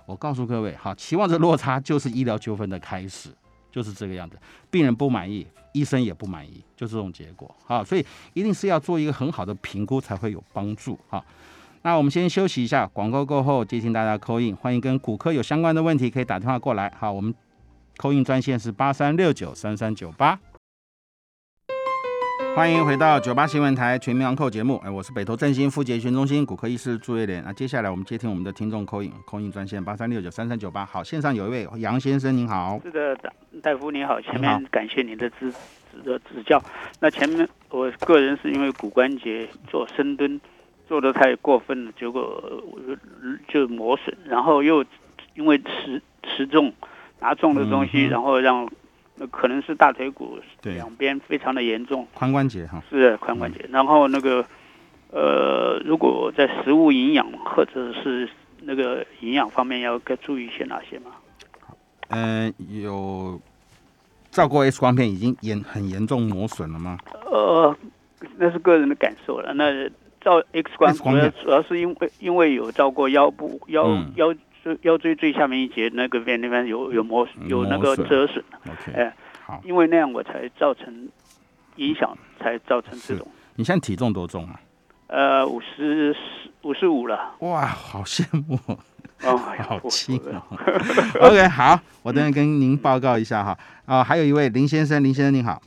[0.04, 3.30] 我告诉各位，哈，期望值落差就是医疗纠纷的开始，
[3.72, 4.38] 就是这个样子。
[4.70, 7.52] 病人不满意，医生也不满意，就这种结果。
[7.64, 10.96] 好，所以一定是要做一个很好的评估才会有帮助。
[11.08, 11.24] 哈。
[11.82, 16.92] 那我们先休息一下，广告过后接听大家扣印，欢迎跟骨科有相关的问题可以打电话过来。
[16.98, 17.34] 好，我们
[17.96, 20.38] 扣印专线是八三六九三三九八。
[22.54, 27.42] 欢迎回到九八新闻台全民昂扣节目，哎，我是北投振兴复健训中心骨科医师朱月莲。
[27.44, 30.84] 那接下来我们接听我们的听众扣印，扣印专线八三六九三三九八。
[30.84, 32.80] 好，线上有一位杨先生，您好。
[32.82, 33.16] 是的，
[33.62, 36.62] 大夫您好，前面感谢您的指指的指教。
[37.00, 40.40] 那前面我个人是因为骨关节做深蹲。
[40.88, 42.62] 做的太过分了，结果
[43.48, 44.84] 就磨损，然后又
[45.34, 46.72] 因为持持重
[47.20, 48.68] 拿重的东西，然后让
[49.16, 53.64] 那可能是大腿骨两边非常的严重，髋关节哈，是髋关节。
[53.70, 54.44] 然后那个
[55.10, 58.28] 呃，如果在食物营养或者是
[58.62, 61.10] 那个营养方面要该注意些哪些吗？
[62.08, 63.40] 嗯，有
[64.30, 66.98] 照过 X 光片，已经严很严重磨损了吗？
[67.24, 67.74] 呃，
[68.36, 69.88] 那是个人的感受了，那。
[70.18, 74.34] 照 X 光主要主要是因为因为有照过腰部腰腰
[74.66, 78.42] 椎腰椎最下面一节那个边那边有有磨有那个折损，
[78.92, 81.08] 哎，好，因为那样我才造成
[81.76, 83.26] 影响，才造成这种。
[83.54, 84.60] 你现在体重多重啊？
[85.06, 86.16] 呃，五十
[86.62, 87.36] 五十五了。
[87.38, 88.58] 哇，好羡慕
[89.22, 90.42] 哦， 好轻哦。
[91.22, 93.56] OK，好，我等下跟您报告一下哈。
[93.84, 95.60] 啊，还有一位林先生，林先生您好。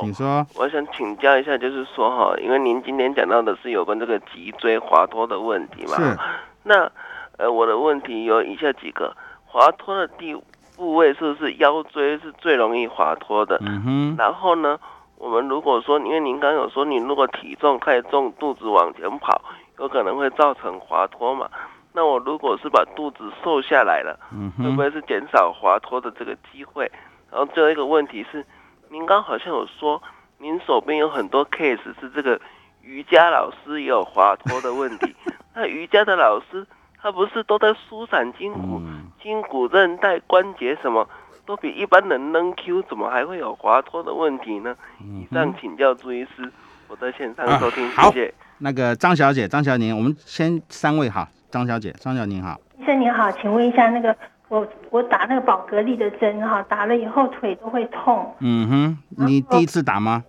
[0.00, 0.44] 请说。
[0.54, 5.96] 我想请教一下，就是说哈，因为您今天讲到的是有关这个脊椎滑脱的问题嘛？
[5.96, 6.18] 是。
[6.64, 6.90] 那
[7.38, 10.34] 呃，我的问题有以下几个：滑脱的地
[10.76, 13.58] 部位是不是腰椎是最容易滑脱的？
[13.62, 14.16] 嗯哼。
[14.18, 14.78] 然后呢，
[15.16, 19.40] 我们如果说，因为您刚有说，你如果体重太重，肚子往前跑，
[19.78, 21.48] 有可能会造成滑脱嘛？
[21.94, 26.90] 那我如果是把肚子瘦下来了，嗯会不会是减少滑脱的这个机会？
[27.30, 28.44] 然后最后一个问题是。
[28.90, 30.02] 您刚好像有说，
[30.38, 32.40] 您手边有很多 case 是这个
[32.80, 35.14] 瑜伽老师也有滑脱的问题。
[35.54, 36.66] 那瑜伽的老师，
[37.00, 38.80] 他不是都在舒展筋骨、
[39.22, 41.08] 筋骨韧带、关节什么，
[41.46, 44.76] 都比一般人能 Q，怎么还会有滑脱的问题呢？
[45.00, 46.52] 以上请教朱医师，
[46.88, 48.34] 我在线上收听，谢谢。
[48.58, 52.56] 那个张小姐，张小姐，我们先三位哈，张小姐，张小姐您好。
[52.78, 54.16] 医生您好，请问一下那个。
[54.50, 58.34] 我我打那个宝格丽的针哈，打了以后腿都会痛。
[58.38, 60.24] 嗯哼，你第一次打吗？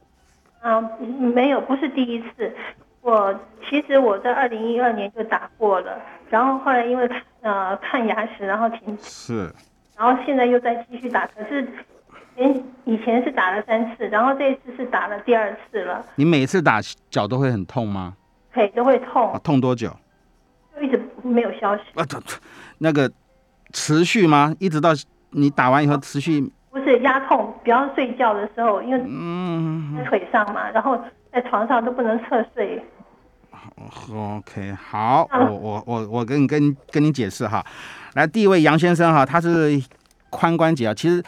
[0.59, 0.81] 啊，
[1.33, 2.53] 没有，不是第一次。
[3.01, 3.33] 我
[3.69, 5.97] 其实我在二零一二年就打过了，
[6.29, 7.09] 然后后来因为
[7.41, 8.97] 呃看牙齿，然后停。
[9.01, 9.51] 是。
[9.97, 11.67] 然后现在又在继续打，可是
[12.35, 16.05] 前以前是打了三次，然后这一次是打了第二次了。
[16.15, 18.15] 你每次打脚都会很痛吗？
[18.53, 19.39] 腿都会痛。
[19.43, 19.89] 痛多久？
[20.75, 21.83] 就一直没有消息。
[21.95, 22.05] 啊，
[22.79, 23.11] 那个。
[23.71, 24.51] 持续吗？
[24.57, 24.89] 一直到
[25.29, 26.41] 你打完以后持续？
[26.71, 30.99] 不是压痛，比方睡觉的时候，因为嗯在腿上嘛，然后
[31.31, 32.83] 在床上都不能侧睡。
[34.11, 37.65] OK，好，我我我我跟你跟跟你解释哈。
[38.13, 39.81] 来，第一位杨先生哈，他是
[40.31, 41.23] 髋关节啊，其实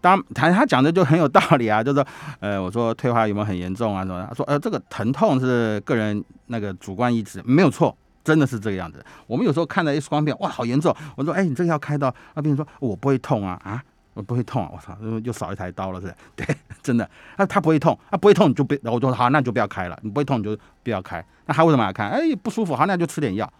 [0.00, 2.06] 当他他讲的就很有道理啊，就是说，
[2.40, 4.04] 呃，我说退化有没有很严重啊？
[4.04, 4.26] 什么？
[4.28, 7.96] 他说，呃，这个疼痛是个人那个主观意志，没有错。
[8.24, 9.04] 真的是这个样子。
[9.26, 10.96] 我们有时候看到 X 光片，哇，好严重。
[11.14, 12.10] 我说，哎，你这个要开刀。
[12.32, 13.82] 那病人说，我不会痛啊，啊，
[14.14, 14.70] 我不会痛啊。
[14.72, 16.14] 我操，又少一台刀了，是？
[16.34, 16.46] 对，
[16.82, 17.08] 真的。
[17.36, 19.98] 他他不会痛，他不会痛你就别，我就说好，那你就不要开了。
[20.02, 21.24] 你不会痛你就不要开。
[21.46, 22.04] 那他为什么要开？
[22.06, 23.52] 哎，不舒服，好，那就吃点药。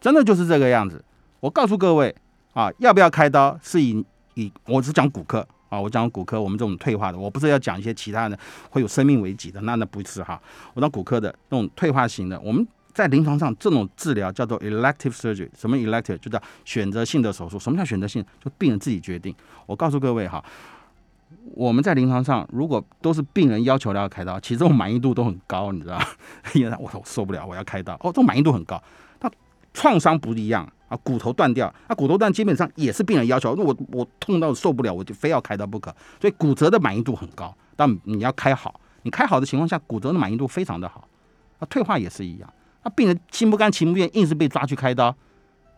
[0.00, 1.04] 真的就是这个样子。
[1.40, 2.14] 我告诉各位
[2.54, 8.38] 啊，要不要开刀是以以我是讲骨科，啊，我讲骨科，我们这种退化的，我不是要讲一些其他的
[8.70, 10.40] 会有生命危机的，那那不是哈。
[10.74, 17.58] 我讲骨科的那种退化型的，我们在临床上这种治疗叫做 elective surgery，什么 elective 就叫选择性的手术。
[17.58, 18.24] 什么叫选择性？
[18.42, 19.34] 就病人自己决定。
[19.66, 20.44] 我告诉各位哈，
[21.54, 26.00] 我们在临床上如果都是病人要求要开刀，其实这种满意度都很高，你知道
[26.54, 27.94] 因为我我受不了，我要开刀。
[27.94, 28.82] 哦，这种满意度很高。
[29.20, 29.30] 那
[29.72, 30.70] 创伤不一样。
[30.90, 33.54] 啊，骨头断掉，那骨头断基本上也是病人要求。
[33.54, 35.94] 那我我痛到受不了，我就非要开刀不可。
[36.20, 41.06] 所以骨折的满意度很高，但你要开好，你开好的情况下，骨折的满意度非常的好。
[41.60, 45.14] 那退化也是一样，那病人心不甘情不愿，硬是被抓去开刀，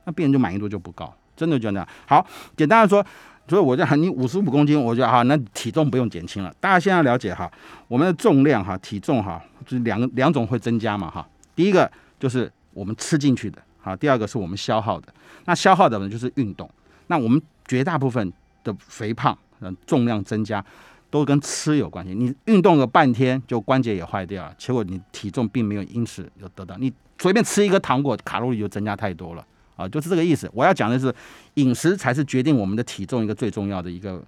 [0.05, 1.88] 那病人就满意度就不高，真的就那样。
[2.07, 3.05] 好，简单的说，
[3.49, 6.55] 所以我就喊你五十五公斤，我就好，那体重不用减轻了。
[6.61, 7.51] 大家现在了解哈，
[7.88, 11.27] 我们的重量哈，体重哈，就是两两种会增加嘛哈。
[11.55, 13.61] 第一个就是我们吃进去的。
[13.81, 15.12] 好，第二个是我们消耗的，
[15.45, 16.71] 那消耗的呢就是运动。
[17.09, 20.65] 那我们绝大部分的肥胖、嗯重量增加，
[21.12, 22.14] 都跟吃有关系。
[22.14, 26.75] 你运动了半天，就关节也坏掉了，结果你体重并没有因此有得到。
[26.79, 29.46] 你随便吃一个糖果，卡路里就增加太多了
[29.77, 30.51] 啊，就是这个意思。
[30.55, 31.14] 我要讲的是，
[31.55, 34.22] 饮食才是决定我们的体重一个最重要的一个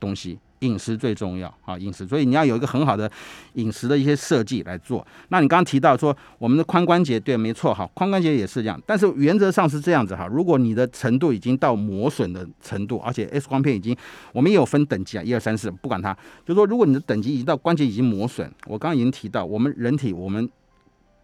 [0.00, 0.36] 东西。
[0.64, 3.10] 饮食最重要啊，饮食，所以你要有一个很好的
[3.54, 5.06] 饮食的一些设计来做。
[5.28, 8.80] 那你刚刚提到说我们的髋关节，对，没错哈，髋关节也是这样。
[8.86, 13.94] 但是原则上是这样子哈，如果你的程度已经到磨损的程度，而且 X 光片已经，
[14.32, 20.48] 我们也有分等级啊，一二三四，不管它，就说如果你的等级已经到关节已经磨损，我刚刚已经提到，我们人体我们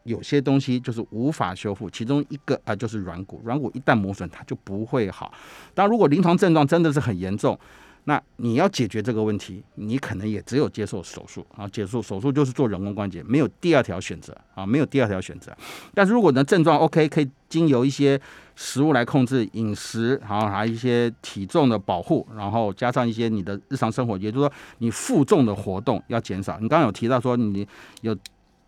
[0.05, 5.33] 有些东西就是无法修复，其中一个啊就是软骨，软骨一旦磨损，它就不会好。
[5.75, 7.59] 当如果临床症状真的是很严重。
[8.05, 15.55] 那你要解决这个问题，你可能也只有接受手术啊，接受手术就是做人工关节，没有第二条选择啊，没有第二条选择。
[15.95, 18.21] 但是如果你的症状 OK，可以经由一些
[18.57, 26.59] 食物来控制饮食，然后还有一些体重的保护，然后加上一些你的日常生活，也就是说你负重的活动要减少。
[26.61, 27.67] 你刚刚有提到说你
[28.01, 28.17] 有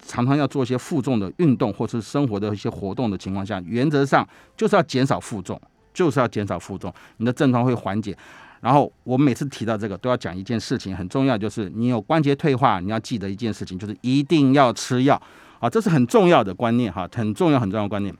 [0.04, 5.60] 常常要做一些负重的运动或是生活的一些活动的情况下，原则上就是要减少负重，
[5.94, 8.16] 就是要减少负重，你的症状会缓解。
[8.62, 15.20] 然后我每次提到这个，都要讲一件事情，很重要，就是你有关节退化，你要记得一件事情，就是一定要吃药
[15.58, 18.14] 啊，这是很重要的观念哈，很重要很重要的观念。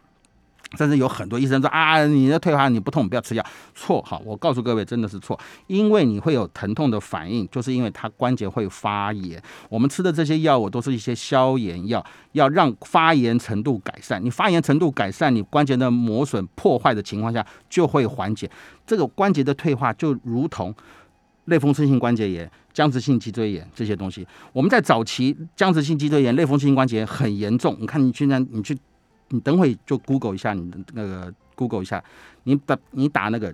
[0.76, 3.44] 甚至有很多医生说啊，你的退化你不痛，不要吃药。
[3.74, 9.42] 错哈，我告诉各位，真的是错，因为你会有疼痛的反应，就是因为它关节会发炎。
[9.68, 14.24] 我们吃的这些药物都是一些消炎药，要让发炎程度改善。
[14.24, 18.50] 你发炎程度改善，你关节的磨损破坏的情况下就会缓解。
[18.87, 20.74] 这个关节的退化就如同
[21.46, 24.26] 类风湿性关节炎、僵直性脊椎炎这些东西。
[24.52, 28.74] 我们在早期僵直性脊椎炎、类风湿性关节炎很严重，你看你现在你去。
[29.33, 32.03] 你等会就 Google 一下，你的那个 Google 一下，
[32.45, 33.53] 你把你打那个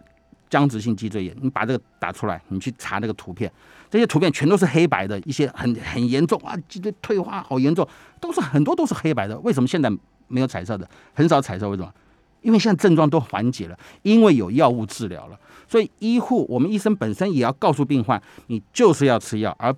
[0.51, 3.51] 僵直性脊椎炎，你把这个打出来，你去查那个图片，
[3.89, 7.87] 这些图片全都是黑白的，一些很很严重啊，脊椎退化好严重，
[8.21, 9.39] 都是很多都是黑白的。
[9.39, 9.89] 为什么现在
[10.27, 10.89] 没有彩色的？
[11.15, 11.93] 很少彩色，为什么？
[12.43, 15.39] 因为现在症状都缓解了，因为有药物治疗了。
[15.69, 19.75] 所以医护，我们医生本身也要告诉病患，你就是要吃药，而。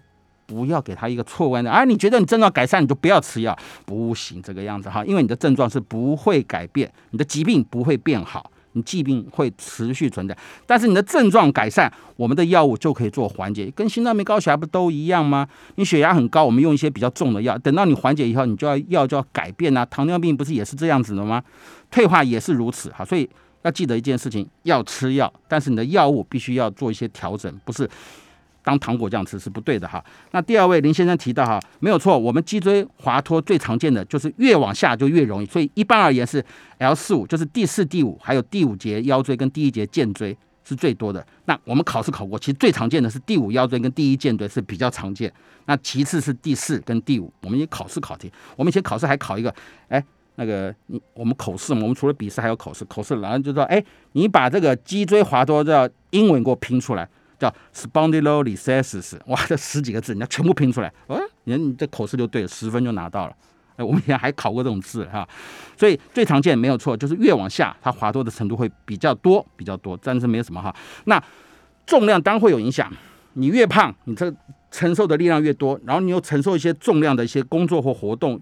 [0.50, 10.36] 不要给他一个错观的，啊，你觉得你症状改善，你就不要吃药，不行这个样子哈，因为你的症状是不会改变，你的疾病不会变好，你疾病会持续存在。
[10.66, 15.46] 但是你的症状改善，我们的药物就可以做缓解，跟心脏病、高血压不都一样吗？
[15.76, 19.86] 你血压很高，我们用一些比较重的药，等到你缓解以后，你就要药就要改变啊。
[19.86, 21.40] 糖尿病不是也是这样子的吗？
[21.92, 23.30] 退化也是如此哈，所以
[23.62, 27.88] 要记得一件事情，要吃药，但是你的药物必须要做一些调整，不是。
[28.62, 30.04] 当糖果这样吃是不对的哈。
[30.32, 36.44] 那第二位林先生提到哈，没有错，我们脊椎滑脱最常见的就是越往下就越容易，所以一般而言是
[36.78, 41.26] L 四五，就是第四、第五，还有第五节腰椎跟第一节肩椎是最多的。
[41.46, 45.32] 那我们考试考过，其实最常见的是第五腰椎跟第一肩椎是比较常见。
[45.66, 49.54] 那其次是第四跟第五，我们也考试考题，我们以前考试还考一个，
[49.88, 57.08] 哎，那个你我们口试，我们除了笔试还有口试，口试然后就说，哎，你把这个脊椎滑脱的英文给我拼出来。
[57.40, 63.34] 叫 spondylolisthesis，哇，这十几个字，你要全部拼出来，哦，你看你这口试就对了，十分就拿到了。
[63.76, 65.26] 哎，我们以前还考过这种字哈，
[65.74, 70.72] 所以最常见没有错，就是越往下它滑脱的程度会比较多，比较多，但是没有什么哈。
[71.06, 71.20] 那
[71.86, 72.92] 重量当然会有影响，
[73.32, 74.30] 你越胖，你这
[74.70, 78.38] 承受的力量越多，然后你又承受一些重量的一些工作或活动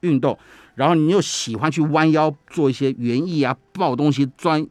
[0.00, 0.38] 运动，
[0.74, 4.66] 然后你又喜欢去弯腰做一些园艺啊，抱东西、钻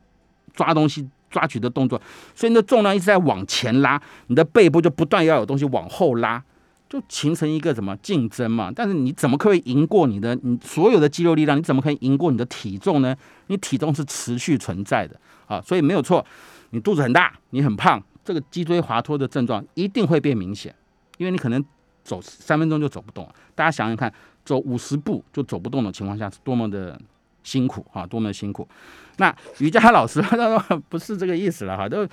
[0.53, 1.09] 抓东西。
[1.33, 1.99] 抓取的动作，
[2.35, 6.41] 所以你的重量一直在往前拉，你的背部就不断要有东西往后拉，
[6.87, 8.71] 就形成一个什么竞争嘛？
[8.73, 11.57] 但是你怎么可以赢过你的你所有的肌肉力量？
[11.57, 13.15] 你怎么可以赢过你的体重呢？
[13.47, 16.23] 你体重是持续存在的啊，所以没有错，
[16.69, 20.73] 你肚子很大，你很胖，这个脊椎滑脱的症状一定会变明显，
[21.17, 21.65] 因为你可能
[22.03, 23.33] 走三分钟就走不动了。
[23.55, 24.13] 大家想想看，
[24.45, 26.99] 走五十步就走不动的情况下是多么的
[27.43, 28.67] 辛苦啊，多么的辛苦。
[29.17, 32.07] 那瑜伽老师他说不是这个意思了哈，都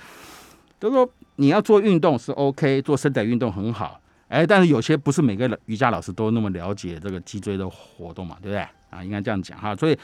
[0.79, 9.03] 都说你要做运动是 OK，做伸展运动很好，哎，但是有些不是每个瑜伽老师都那么了解这个脊椎的活动嘛，对不对啊？
[9.03, 9.97] 应该这样讲哈，所以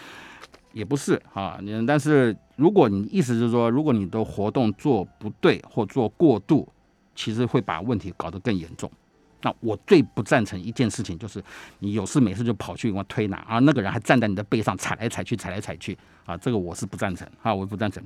[0.74, 6.68] 也不是哈，但是如果你意思是说，如果你的活动做不对或做过度，
[7.16, 8.92] 其实会把问题搞得更严重。
[9.44, 11.42] 那我最不赞成一件事情，就是
[11.80, 18.04] 你有事没事就跑去往推拿啊，那个人还站在你的背上踩来踩去，踩来踩去啊，这个我是不赞成啊，我不赞成。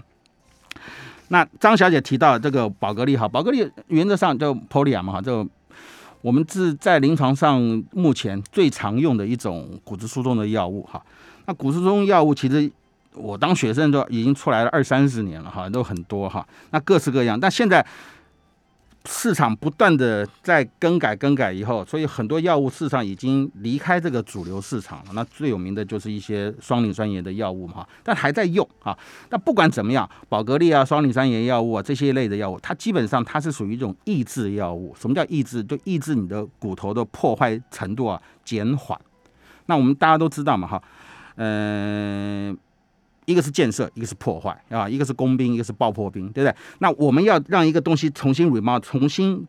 [1.29, 5.47] 那张小姐提到这个宝格丽哈，宝格丽原则上就 Polia 嘛哈，就
[6.21, 7.61] 我们是在临床上
[7.93, 11.01] 目前最常用的一种骨质疏松的药物哈。
[11.45, 12.69] 那骨质疏松药物其实
[13.13, 17.85] 我当学生都已经出来了二三十年了哈，都很多哈，那各式各样，但现在。
[19.05, 25.11] 市场不断的在更改更改以后，所以很多药物市场已经离开这个主流市场了。
[25.13, 28.95] 那最有名的就是一些双磷酸盐的药物嘛，但还在用啊。
[29.29, 34.95] 那不管怎么样，宝格丽啊、双磷酸盐药物啊这些类的药物，它基本上它是属于一种抑制药物。
[34.99, 35.63] 什么叫抑制？
[35.63, 38.99] 就抑制你的骨头的破坏程度啊，减缓。
[39.65, 40.83] 那我们大家都知道嘛，哈，
[41.37, 42.57] 嗯。
[43.25, 46.55] 一个是建设，一个是破坏，啊，一个是工兵，一个是爆破兵，对不对？
[46.79, 49.47] 那我们要让一个东西重新 remodel，重新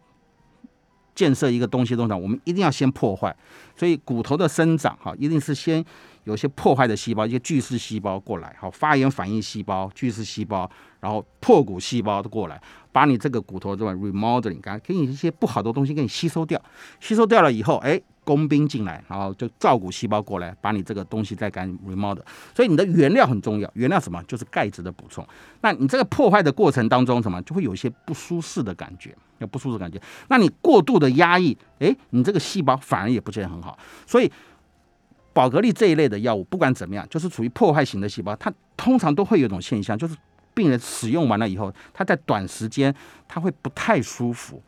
[1.14, 3.35] 建设一个东西东西，我们一定要先破坏。
[3.75, 5.83] 所以骨头的生长，哈，一定是先
[6.25, 10.70] 有些破坏的细胞，一些巨噬细胞过来，好，发炎反应细胞、巨噬细胞，
[11.01, 12.61] 然后破骨细胞都过来，
[12.93, 16.61] 把你这个骨头这个 remodeling，给你一些不好的东西给你吸收掉，
[17.01, 18.01] 吸收掉了以后，哎。
[18.25, 22.23] 工兵进来，然后就照骨细胞过来，把你这个东西再干 remodel。
[22.55, 24.23] 所以你的原料很重要，原料什么？
[24.25, 25.27] 就是钙质的补充。
[25.61, 30.01] 那你这个破坏的过程当中，什么就会有一些不舒适的感觉，有不舒适感觉。
[30.29, 33.77] 那你过度的压抑，哎，你这个细胞反而也不见得很好。
[34.07, 34.31] 所以
[35.33, 40.14] 宝格丽这一类的药物，不管怎么样，就是处于破坏型的细胞，它通常都会有一种现象，就是
[40.55, 42.95] 病人使用完了以后，他在短时间
[43.27, 44.62] 他会不太舒服，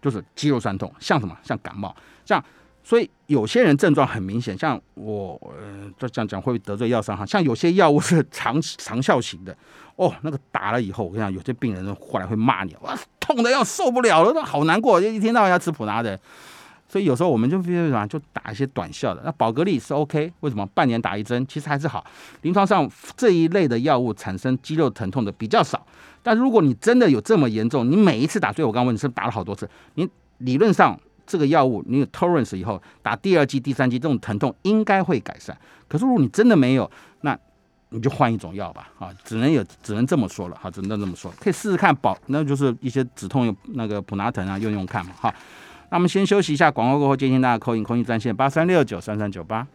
[0.00, 1.36] 就是肌肉酸痛，像什么？
[1.42, 2.42] 像感冒，像。
[2.88, 7.26] 所以有些人症状很明显，像我，呃，这样讲会不会得罪药商哈。
[7.26, 9.54] 像有些药物是长长效型的，
[9.96, 16.18] 哦，那个打了以后，我跟你讲，有些病人后来会骂你，哇，痛的要受不了了，都好难过，就一天到晚要吃普拿的。
[16.88, 19.20] 所以有时候我们就必须什么，就打一些短效的。
[19.22, 20.64] 那宝格丽是 OK，为什么？
[20.68, 22.02] 半年打一针，其实还是好。
[22.40, 25.86] 临床上这一类的药物产生肌肉疼痛的比较少，
[26.22, 30.08] 但如果你真的有这么严重，你每一次打，所以我刚问你是不是打了好多次，你
[30.38, 30.98] 理论上。
[31.28, 35.56] 这个药物你有 tolerance 以后打第二剂、第三剂，这种疼痛应该会改善。
[35.86, 37.38] 可是如果你真的没有，那
[37.90, 45.34] 你就换一种药吧，啊，只能有只能这么说了，哈，只能这么说，可以试试看保，那就是一些止痛用那个普拿疼啊，用用看嘛，哈。
[45.90, 49.66] 那我们先休息一下，广告过后接听大家扣音，扣音专线八三六九三三九八。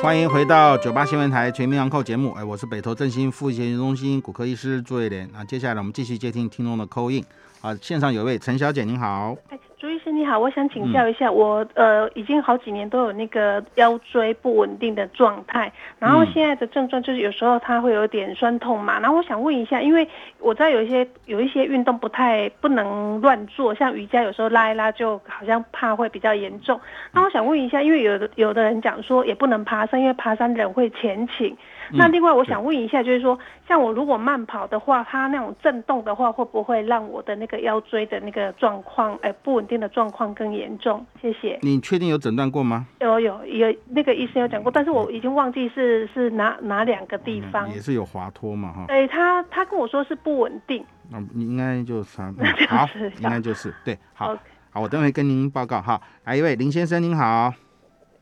[0.00, 5.28] 欢迎回到九八新闻台全民养扣节目，哎，我是北投振兴复健中心骨科医师朱伟莲。
[5.32, 7.24] 那接下来我们继续接听听众的扣音。
[7.62, 9.36] 啊，线上有位陈小姐，您好。
[9.82, 20.06] 朱医师你好，我想请教一下，我呃已经好几年都有那个腰椎不稳定的状态，然后现在的症状就是有时候它会有点酸痛嘛，然后我想问一下，因为
[20.38, 26.80] 我知道有一些有一些运动不太不能乱做，像瑜伽有时候拉一拉就好像怕会比较严重，
[27.10, 31.56] 那我想问一下，因为有的有的人讲说也不能爬山，因为爬山人会前倾。
[31.94, 41.04] 那另外我想问一下，就是说，像我如果慢跑的话，它那种震动的话，会不会让我的那个腰椎的那个状况，哎，不稳定的状况更严重？
[41.20, 41.58] 谢谢。
[41.62, 42.86] 你确定有诊断过吗？
[43.00, 47.68] 有有有，那个医生有讲过，但是我已经忘记是是哪哪两个地方。
[47.70, 48.84] 也是有滑脱嘛，哈。
[48.88, 50.84] 哎，他他跟我说是不稳定。
[51.10, 52.22] 那应该就是
[52.68, 54.36] 好，应该就是 对，好，
[54.70, 56.00] 好，我等会跟您报告哈。
[56.24, 57.52] 来一位林先生，您好。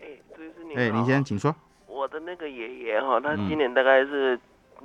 [0.00, 0.74] 哎，这是你。
[0.74, 1.54] 哎，林先生，请说。
[1.86, 4.38] 我的那个爷爷哈，他今年大概是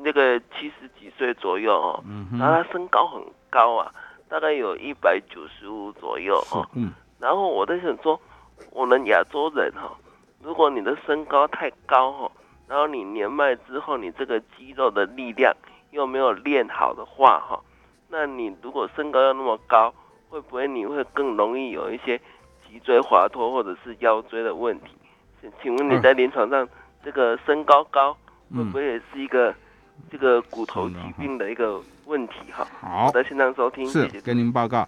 [0.03, 2.03] 那个七十几岁左右哦，
[2.37, 3.89] 然后他身高很高啊，
[4.29, 6.67] 大概有一百九十五左右哈。
[6.73, 6.91] 嗯。
[7.19, 8.19] 然后我在想说，
[8.71, 9.95] 我们亚洲人哈，
[10.41, 12.31] 如果你的身高太高哈，
[12.67, 15.55] 然后你年迈之后，你这个肌肉的力量
[15.91, 17.59] 又没有练好的话哈，
[18.09, 19.93] 那你如果身高要那么高，
[20.29, 22.17] 会不会你会更容易有一些
[22.67, 24.87] 脊椎滑脱或者是腰椎的问题？
[25.61, 26.67] 请问你在临床上？
[27.03, 28.17] 这个身高高
[28.51, 29.53] 会不会也是一个
[30.09, 32.67] 这个骨头疾病的一个问题哈？
[32.79, 34.87] 好，的线上收听是跟您报告。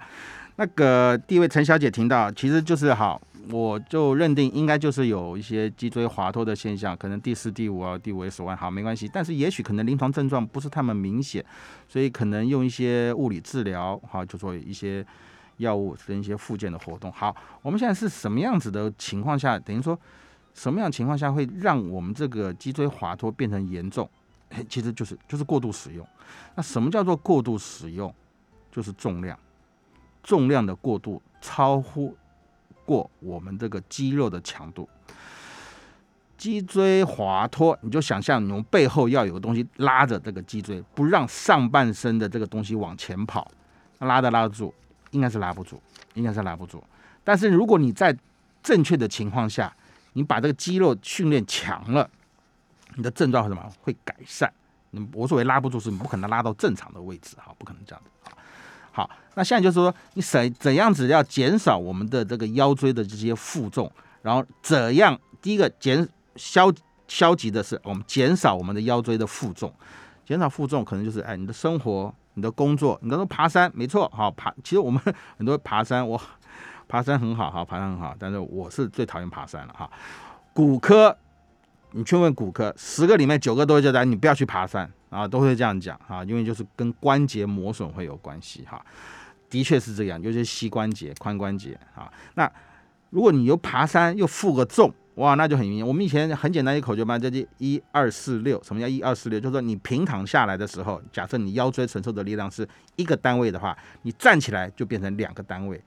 [0.55, 11.45] 那个第一位陈小姐听到，其实就是好，我就认定应该就是有一些脊椎滑脱的现象，可能第四、第五啊、第五手腕好没关系，但是也许可能临床症状不是太么明显，
[11.87, 15.05] 所以可能用一些物理治疗，好，就做一些
[15.57, 17.11] 药物跟一些附件的活动。
[17.11, 19.99] 好，我们现在是什么样子的情况下，等于说
[20.55, 24.09] 什么样情况下会让我们这个脊椎滑脱变成严重？
[24.69, 26.07] 其实就是就是过度使用。
[26.55, 28.13] 那什么叫做过度使用？
[28.71, 29.37] 就是重量，
[30.23, 32.15] 重量的过度超乎。
[32.85, 34.87] 过我们这个肌肉的强度，
[36.37, 43.51] 脊椎滑脱，你就想象你们背后要有个东西拉着这个脊椎，不让上半身的这个东西往前跑，
[43.99, 44.73] 拉得拉得住，
[45.11, 45.81] 应该是拉不住，
[46.13, 46.81] 应该是拉不住。
[47.25, 48.17] 但是如果你在
[48.63, 49.75] 正确的情况下，
[50.13, 52.09] 你把这个肌肉训练强了，
[52.97, 53.71] 你的症状是什么？
[53.81, 54.51] 会改善。
[54.91, 58.31] 你我所谓拉不住，是你不可能拉到正常的位置，哈，不可能这样子。
[58.91, 63.91] 好，那现在就是说，你怎怎样子要减少我们的这个腰椎的这些负重，
[64.21, 65.17] 然后怎样？
[65.41, 66.73] 第一个减消
[67.07, 69.71] 消极的是，我们减少我们的腰椎的负重，
[70.25, 74.51] 减少负重可能就是哎，你的生活、你的工作，你刚说爬山，没错，好爬。
[74.63, 74.99] 其实我们
[75.37, 76.19] 很多爬山，我
[76.87, 79.89] 爬山很好，哈，爬山很好，但是我是最讨厌爬山了，哈。
[80.53, 81.15] 骨科，
[81.91, 84.89] 你去问骨科，十个里面九个都会叫他你不要去爬山。
[85.09, 88.85] 啊，都会这样讲啊，因为就是跟关节磨损会有关系哈，
[89.49, 92.11] 的确是这样，尤其是膝关节、髋关节啊。
[92.33, 92.51] 那
[93.09, 95.87] 如果你又爬山又负个重，哇，那就很明显。
[95.87, 98.61] 我们以前很简单一口诀嘛，叫做一二四六。
[98.61, 99.39] 什么叫一二四六？
[99.39, 102.67] 就是说你平躺下来的时候，假设你腰椎承受的力量是
[102.97, 105.81] 一个单位的话，你站起来就变成两个单位。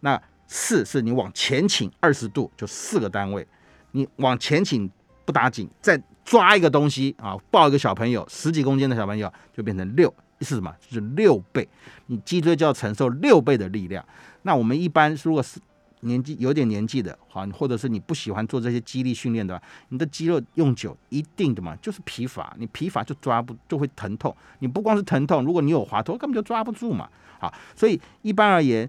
[0.00, 3.46] 那四是你往前倾二十度，就四个单位。
[3.90, 4.90] 你往前倾
[5.24, 10.74] 不打紧，再抓一个东西啊，抱一个小朋友，十几公斤的小朋友就变成六，是什么？
[10.80, 11.68] 就是六倍，
[12.06, 14.04] 你脊椎就要承受六倍的力量。
[14.42, 15.58] 那我们一般如果是
[16.00, 24.34] 年纪有点年纪的，好，或者是你不喜欢做这些肌力训练的，你的肌肉用久一定的嘛，就是疲乏，你疲乏就抓不就会疼痛。
[24.58, 27.08] 你不光是疼痛，如果你有滑脱，根本就抓不住嘛。
[27.38, 28.88] 好，所以一般而言。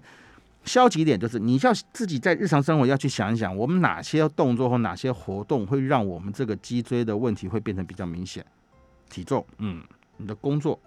[0.66, 8.44] 消极一点就是，你要自己在日常生活要去想一想，我们哪些动作或哪些活动会让我们这个脊椎的问题会变成比较明显。
[9.08, 9.82] 体重，嗯，
[10.16, 10.78] 你的工作，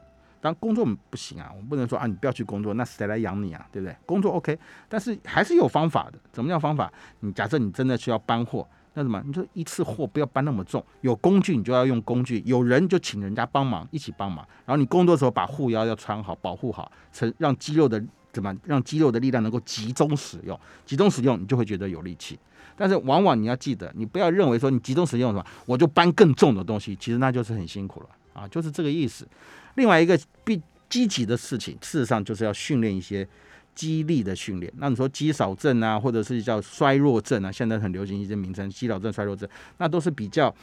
[0.42, 3.66] 当然工作不行啊，我们不能说啊，你不要去工作，那谁来养你啊？
[3.72, 3.96] 对不对？
[4.06, 4.60] 工作 OK，
[4.90, 6.20] 但是还是有方法的。
[6.34, 6.92] 怎么样方法？
[7.22, 9.24] 你假设你真的需要搬货，那什么？
[9.26, 14.46] 你就一次货不要搬那么重，有工具你就要用工具，有人就请人家帮忙一起帮忙。
[14.66, 18.04] 然后你工作的时候把护腰要穿好，保护好，成让肌肉的。
[18.32, 20.60] 怎么让肌肉的力量能够集中使用？
[20.86, 22.38] 集中使用，你就会觉得有力气。
[22.76, 29.28] 但是往往你要记得，你不要认为说你集中使用什么，我就搬更重的东西，其实那就是很辛苦了啊，就是这个意思。
[29.76, 33.28] 另外一个必积极的事情，事实上就是要训练一些
[33.76, 34.72] 肌力的训练。
[34.78, 40.54] 那你说肌少症啊，或者是叫衰弱症啊，现在很流行一些名称，肌少症、衰弱症，那都是比较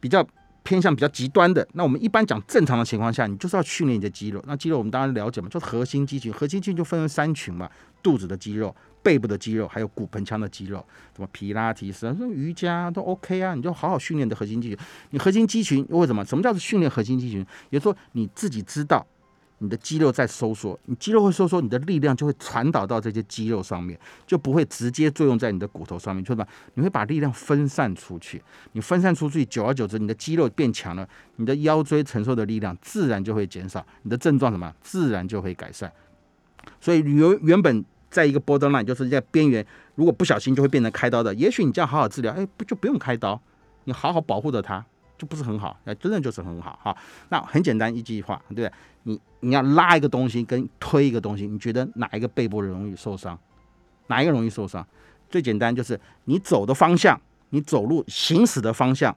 [0.00, 0.26] 比较。
[0.68, 4.44] 偏向比较极端的，那我们一般讲正常的情况下，你就是要训练你的肌肉。
[4.46, 6.30] 那肌肉我们当然了解嘛，就是核心肌群。
[6.30, 7.70] 核心肌群就分为三群嘛：
[8.02, 10.84] 肚子的肌肉、背部的肌肉，还有骨盆腔的肌肉。
[11.16, 14.78] 什么皮拉提斯、瑜伽都 OK 啊，你就好好训练你的核心肌群。
[15.08, 16.22] 你核心肌群为什么？
[16.22, 17.40] 什么叫做训练核心肌群？
[17.70, 19.06] 也就是说你自己知道。
[19.58, 26.46] 你的肌肉在收缩，你肌肉会收缩，你的力量就会传导到这些肌肉上面，就不会直接作用在你的骨头上面，就是吧？
[26.74, 28.40] 你会把力量分散出去，
[28.72, 35.92] 你分散出去，久而久之，你的肌肉变强了，你的腰椎承受的力量自然就会减少，你的症状什么，自然就会改善。
[36.80, 43.40] 所以原原本在一个 borderline，就是在边缘，如果不小心就会变成开刀的，也许你这样好好治疗，哎，不就不用开刀，
[43.84, 44.86] 你好好保护着它。
[45.18, 46.96] 就不是很好，那，真的就是很好哈。
[47.28, 48.72] 那很简单一句话，对不对？
[49.02, 53.36] 你你要拉一个东西跟推一个东西，你觉得哪一个背部容易受伤？
[54.06, 54.86] 哪一个容易受伤？
[55.28, 59.14] 最简单就是你走的方向，你走路行驶的方向，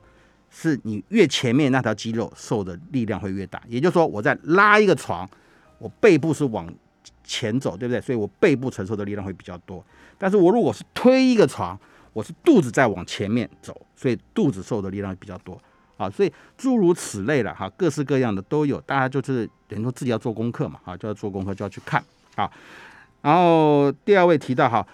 [0.49, 3.61] 是你越前面那条肌肉受的力量会越大。
[3.67, 5.29] 也就是说，我在拉一个床，
[5.77, 6.67] 我背部是往
[7.23, 8.01] 前走，对不对？
[8.01, 9.85] 所以我背部承受的力量会比较多。
[10.17, 11.79] 但是我如果是推一个床，
[12.13, 15.61] 我是肚子在往前面走，所以肚子受的力量比较多。
[16.01, 22.03] 啊，所以诸如此类的哈，各式各样的都有，大家就是等于说自己要做功课嘛，啊，就要做功课就要去看
[22.35, 22.49] 啊。
[23.21, 24.85] 然后第二位提到哈，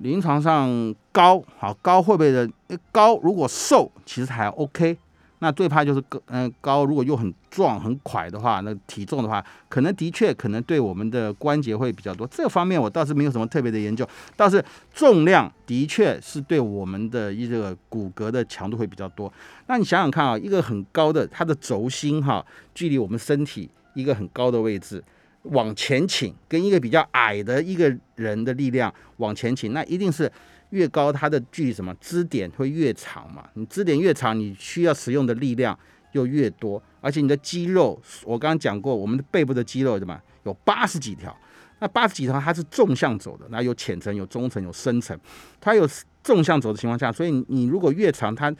[0.00, 2.48] 临床上高好高会不会的
[2.90, 3.18] 高？
[3.18, 4.96] 如果瘦其实还 OK。
[5.40, 12.26] 那最怕就是高，嗯，高如果又很壮很快的话，那体重的话，可能的确可能对我们的关节会比较多。
[12.28, 14.64] 这方面我倒是没有什么特别的研究，倒是
[14.94, 19.32] 重量的确是对我们的一个骨骼的强度会比较多。
[19.66, 25.02] 那你想想看啊，一个很高的它的轴心哈，距离我们身体一个很高的位置
[25.42, 30.30] 往前倾，跟一个比较矮的一个人的力量往前倾，那一定是
[30.70, 33.48] 越高，它的距离什么支点会越长嘛？
[33.54, 35.78] 你支点越长，你需要使用的力量
[36.12, 41.34] 又越多，而且你的肌肉，我刚刚讲过，我们的背部的肌肉什么有八十几条，
[41.78, 45.18] 那八十几条它是纵向走的，那有浅层、有中层、有深层，
[45.60, 45.88] 它有
[46.22, 48.54] 纵向走的情况下，所以你如果越长，它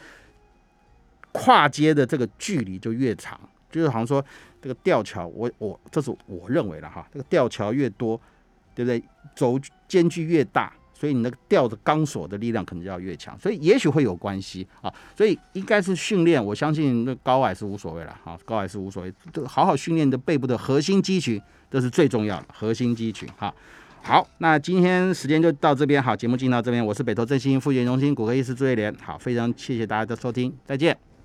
[1.33, 3.39] 跨接的这个距离就越长，
[3.71, 4.25] 就是好像说
[4.63, 8.21] 这个吊桥，我我这是我认为的哈，这个吊桥越多，
[8.75, 9.03] 对不对？
[9.35, 10.73] 轴间距越大。
[10.99, 14.93] 所以你那个吊的钢索的力量可能就要越强，所以也许会有关系啊。
[15.15, 19.13] 所以应该是训练，我相信那高矮是无所谓了哈，高矮是无所谓，
[19.47, 21.41] 好好训练的背部的核心肌群，
[21.71, 23.55] 这是最重要的核心肌群哈。
[24.03, 31.16] 好，那今天时间就到这边，好，节目进到这边，我是北投振兴复健中心骨科医师朱月莲，好，非常谢谢大家的收听，再见。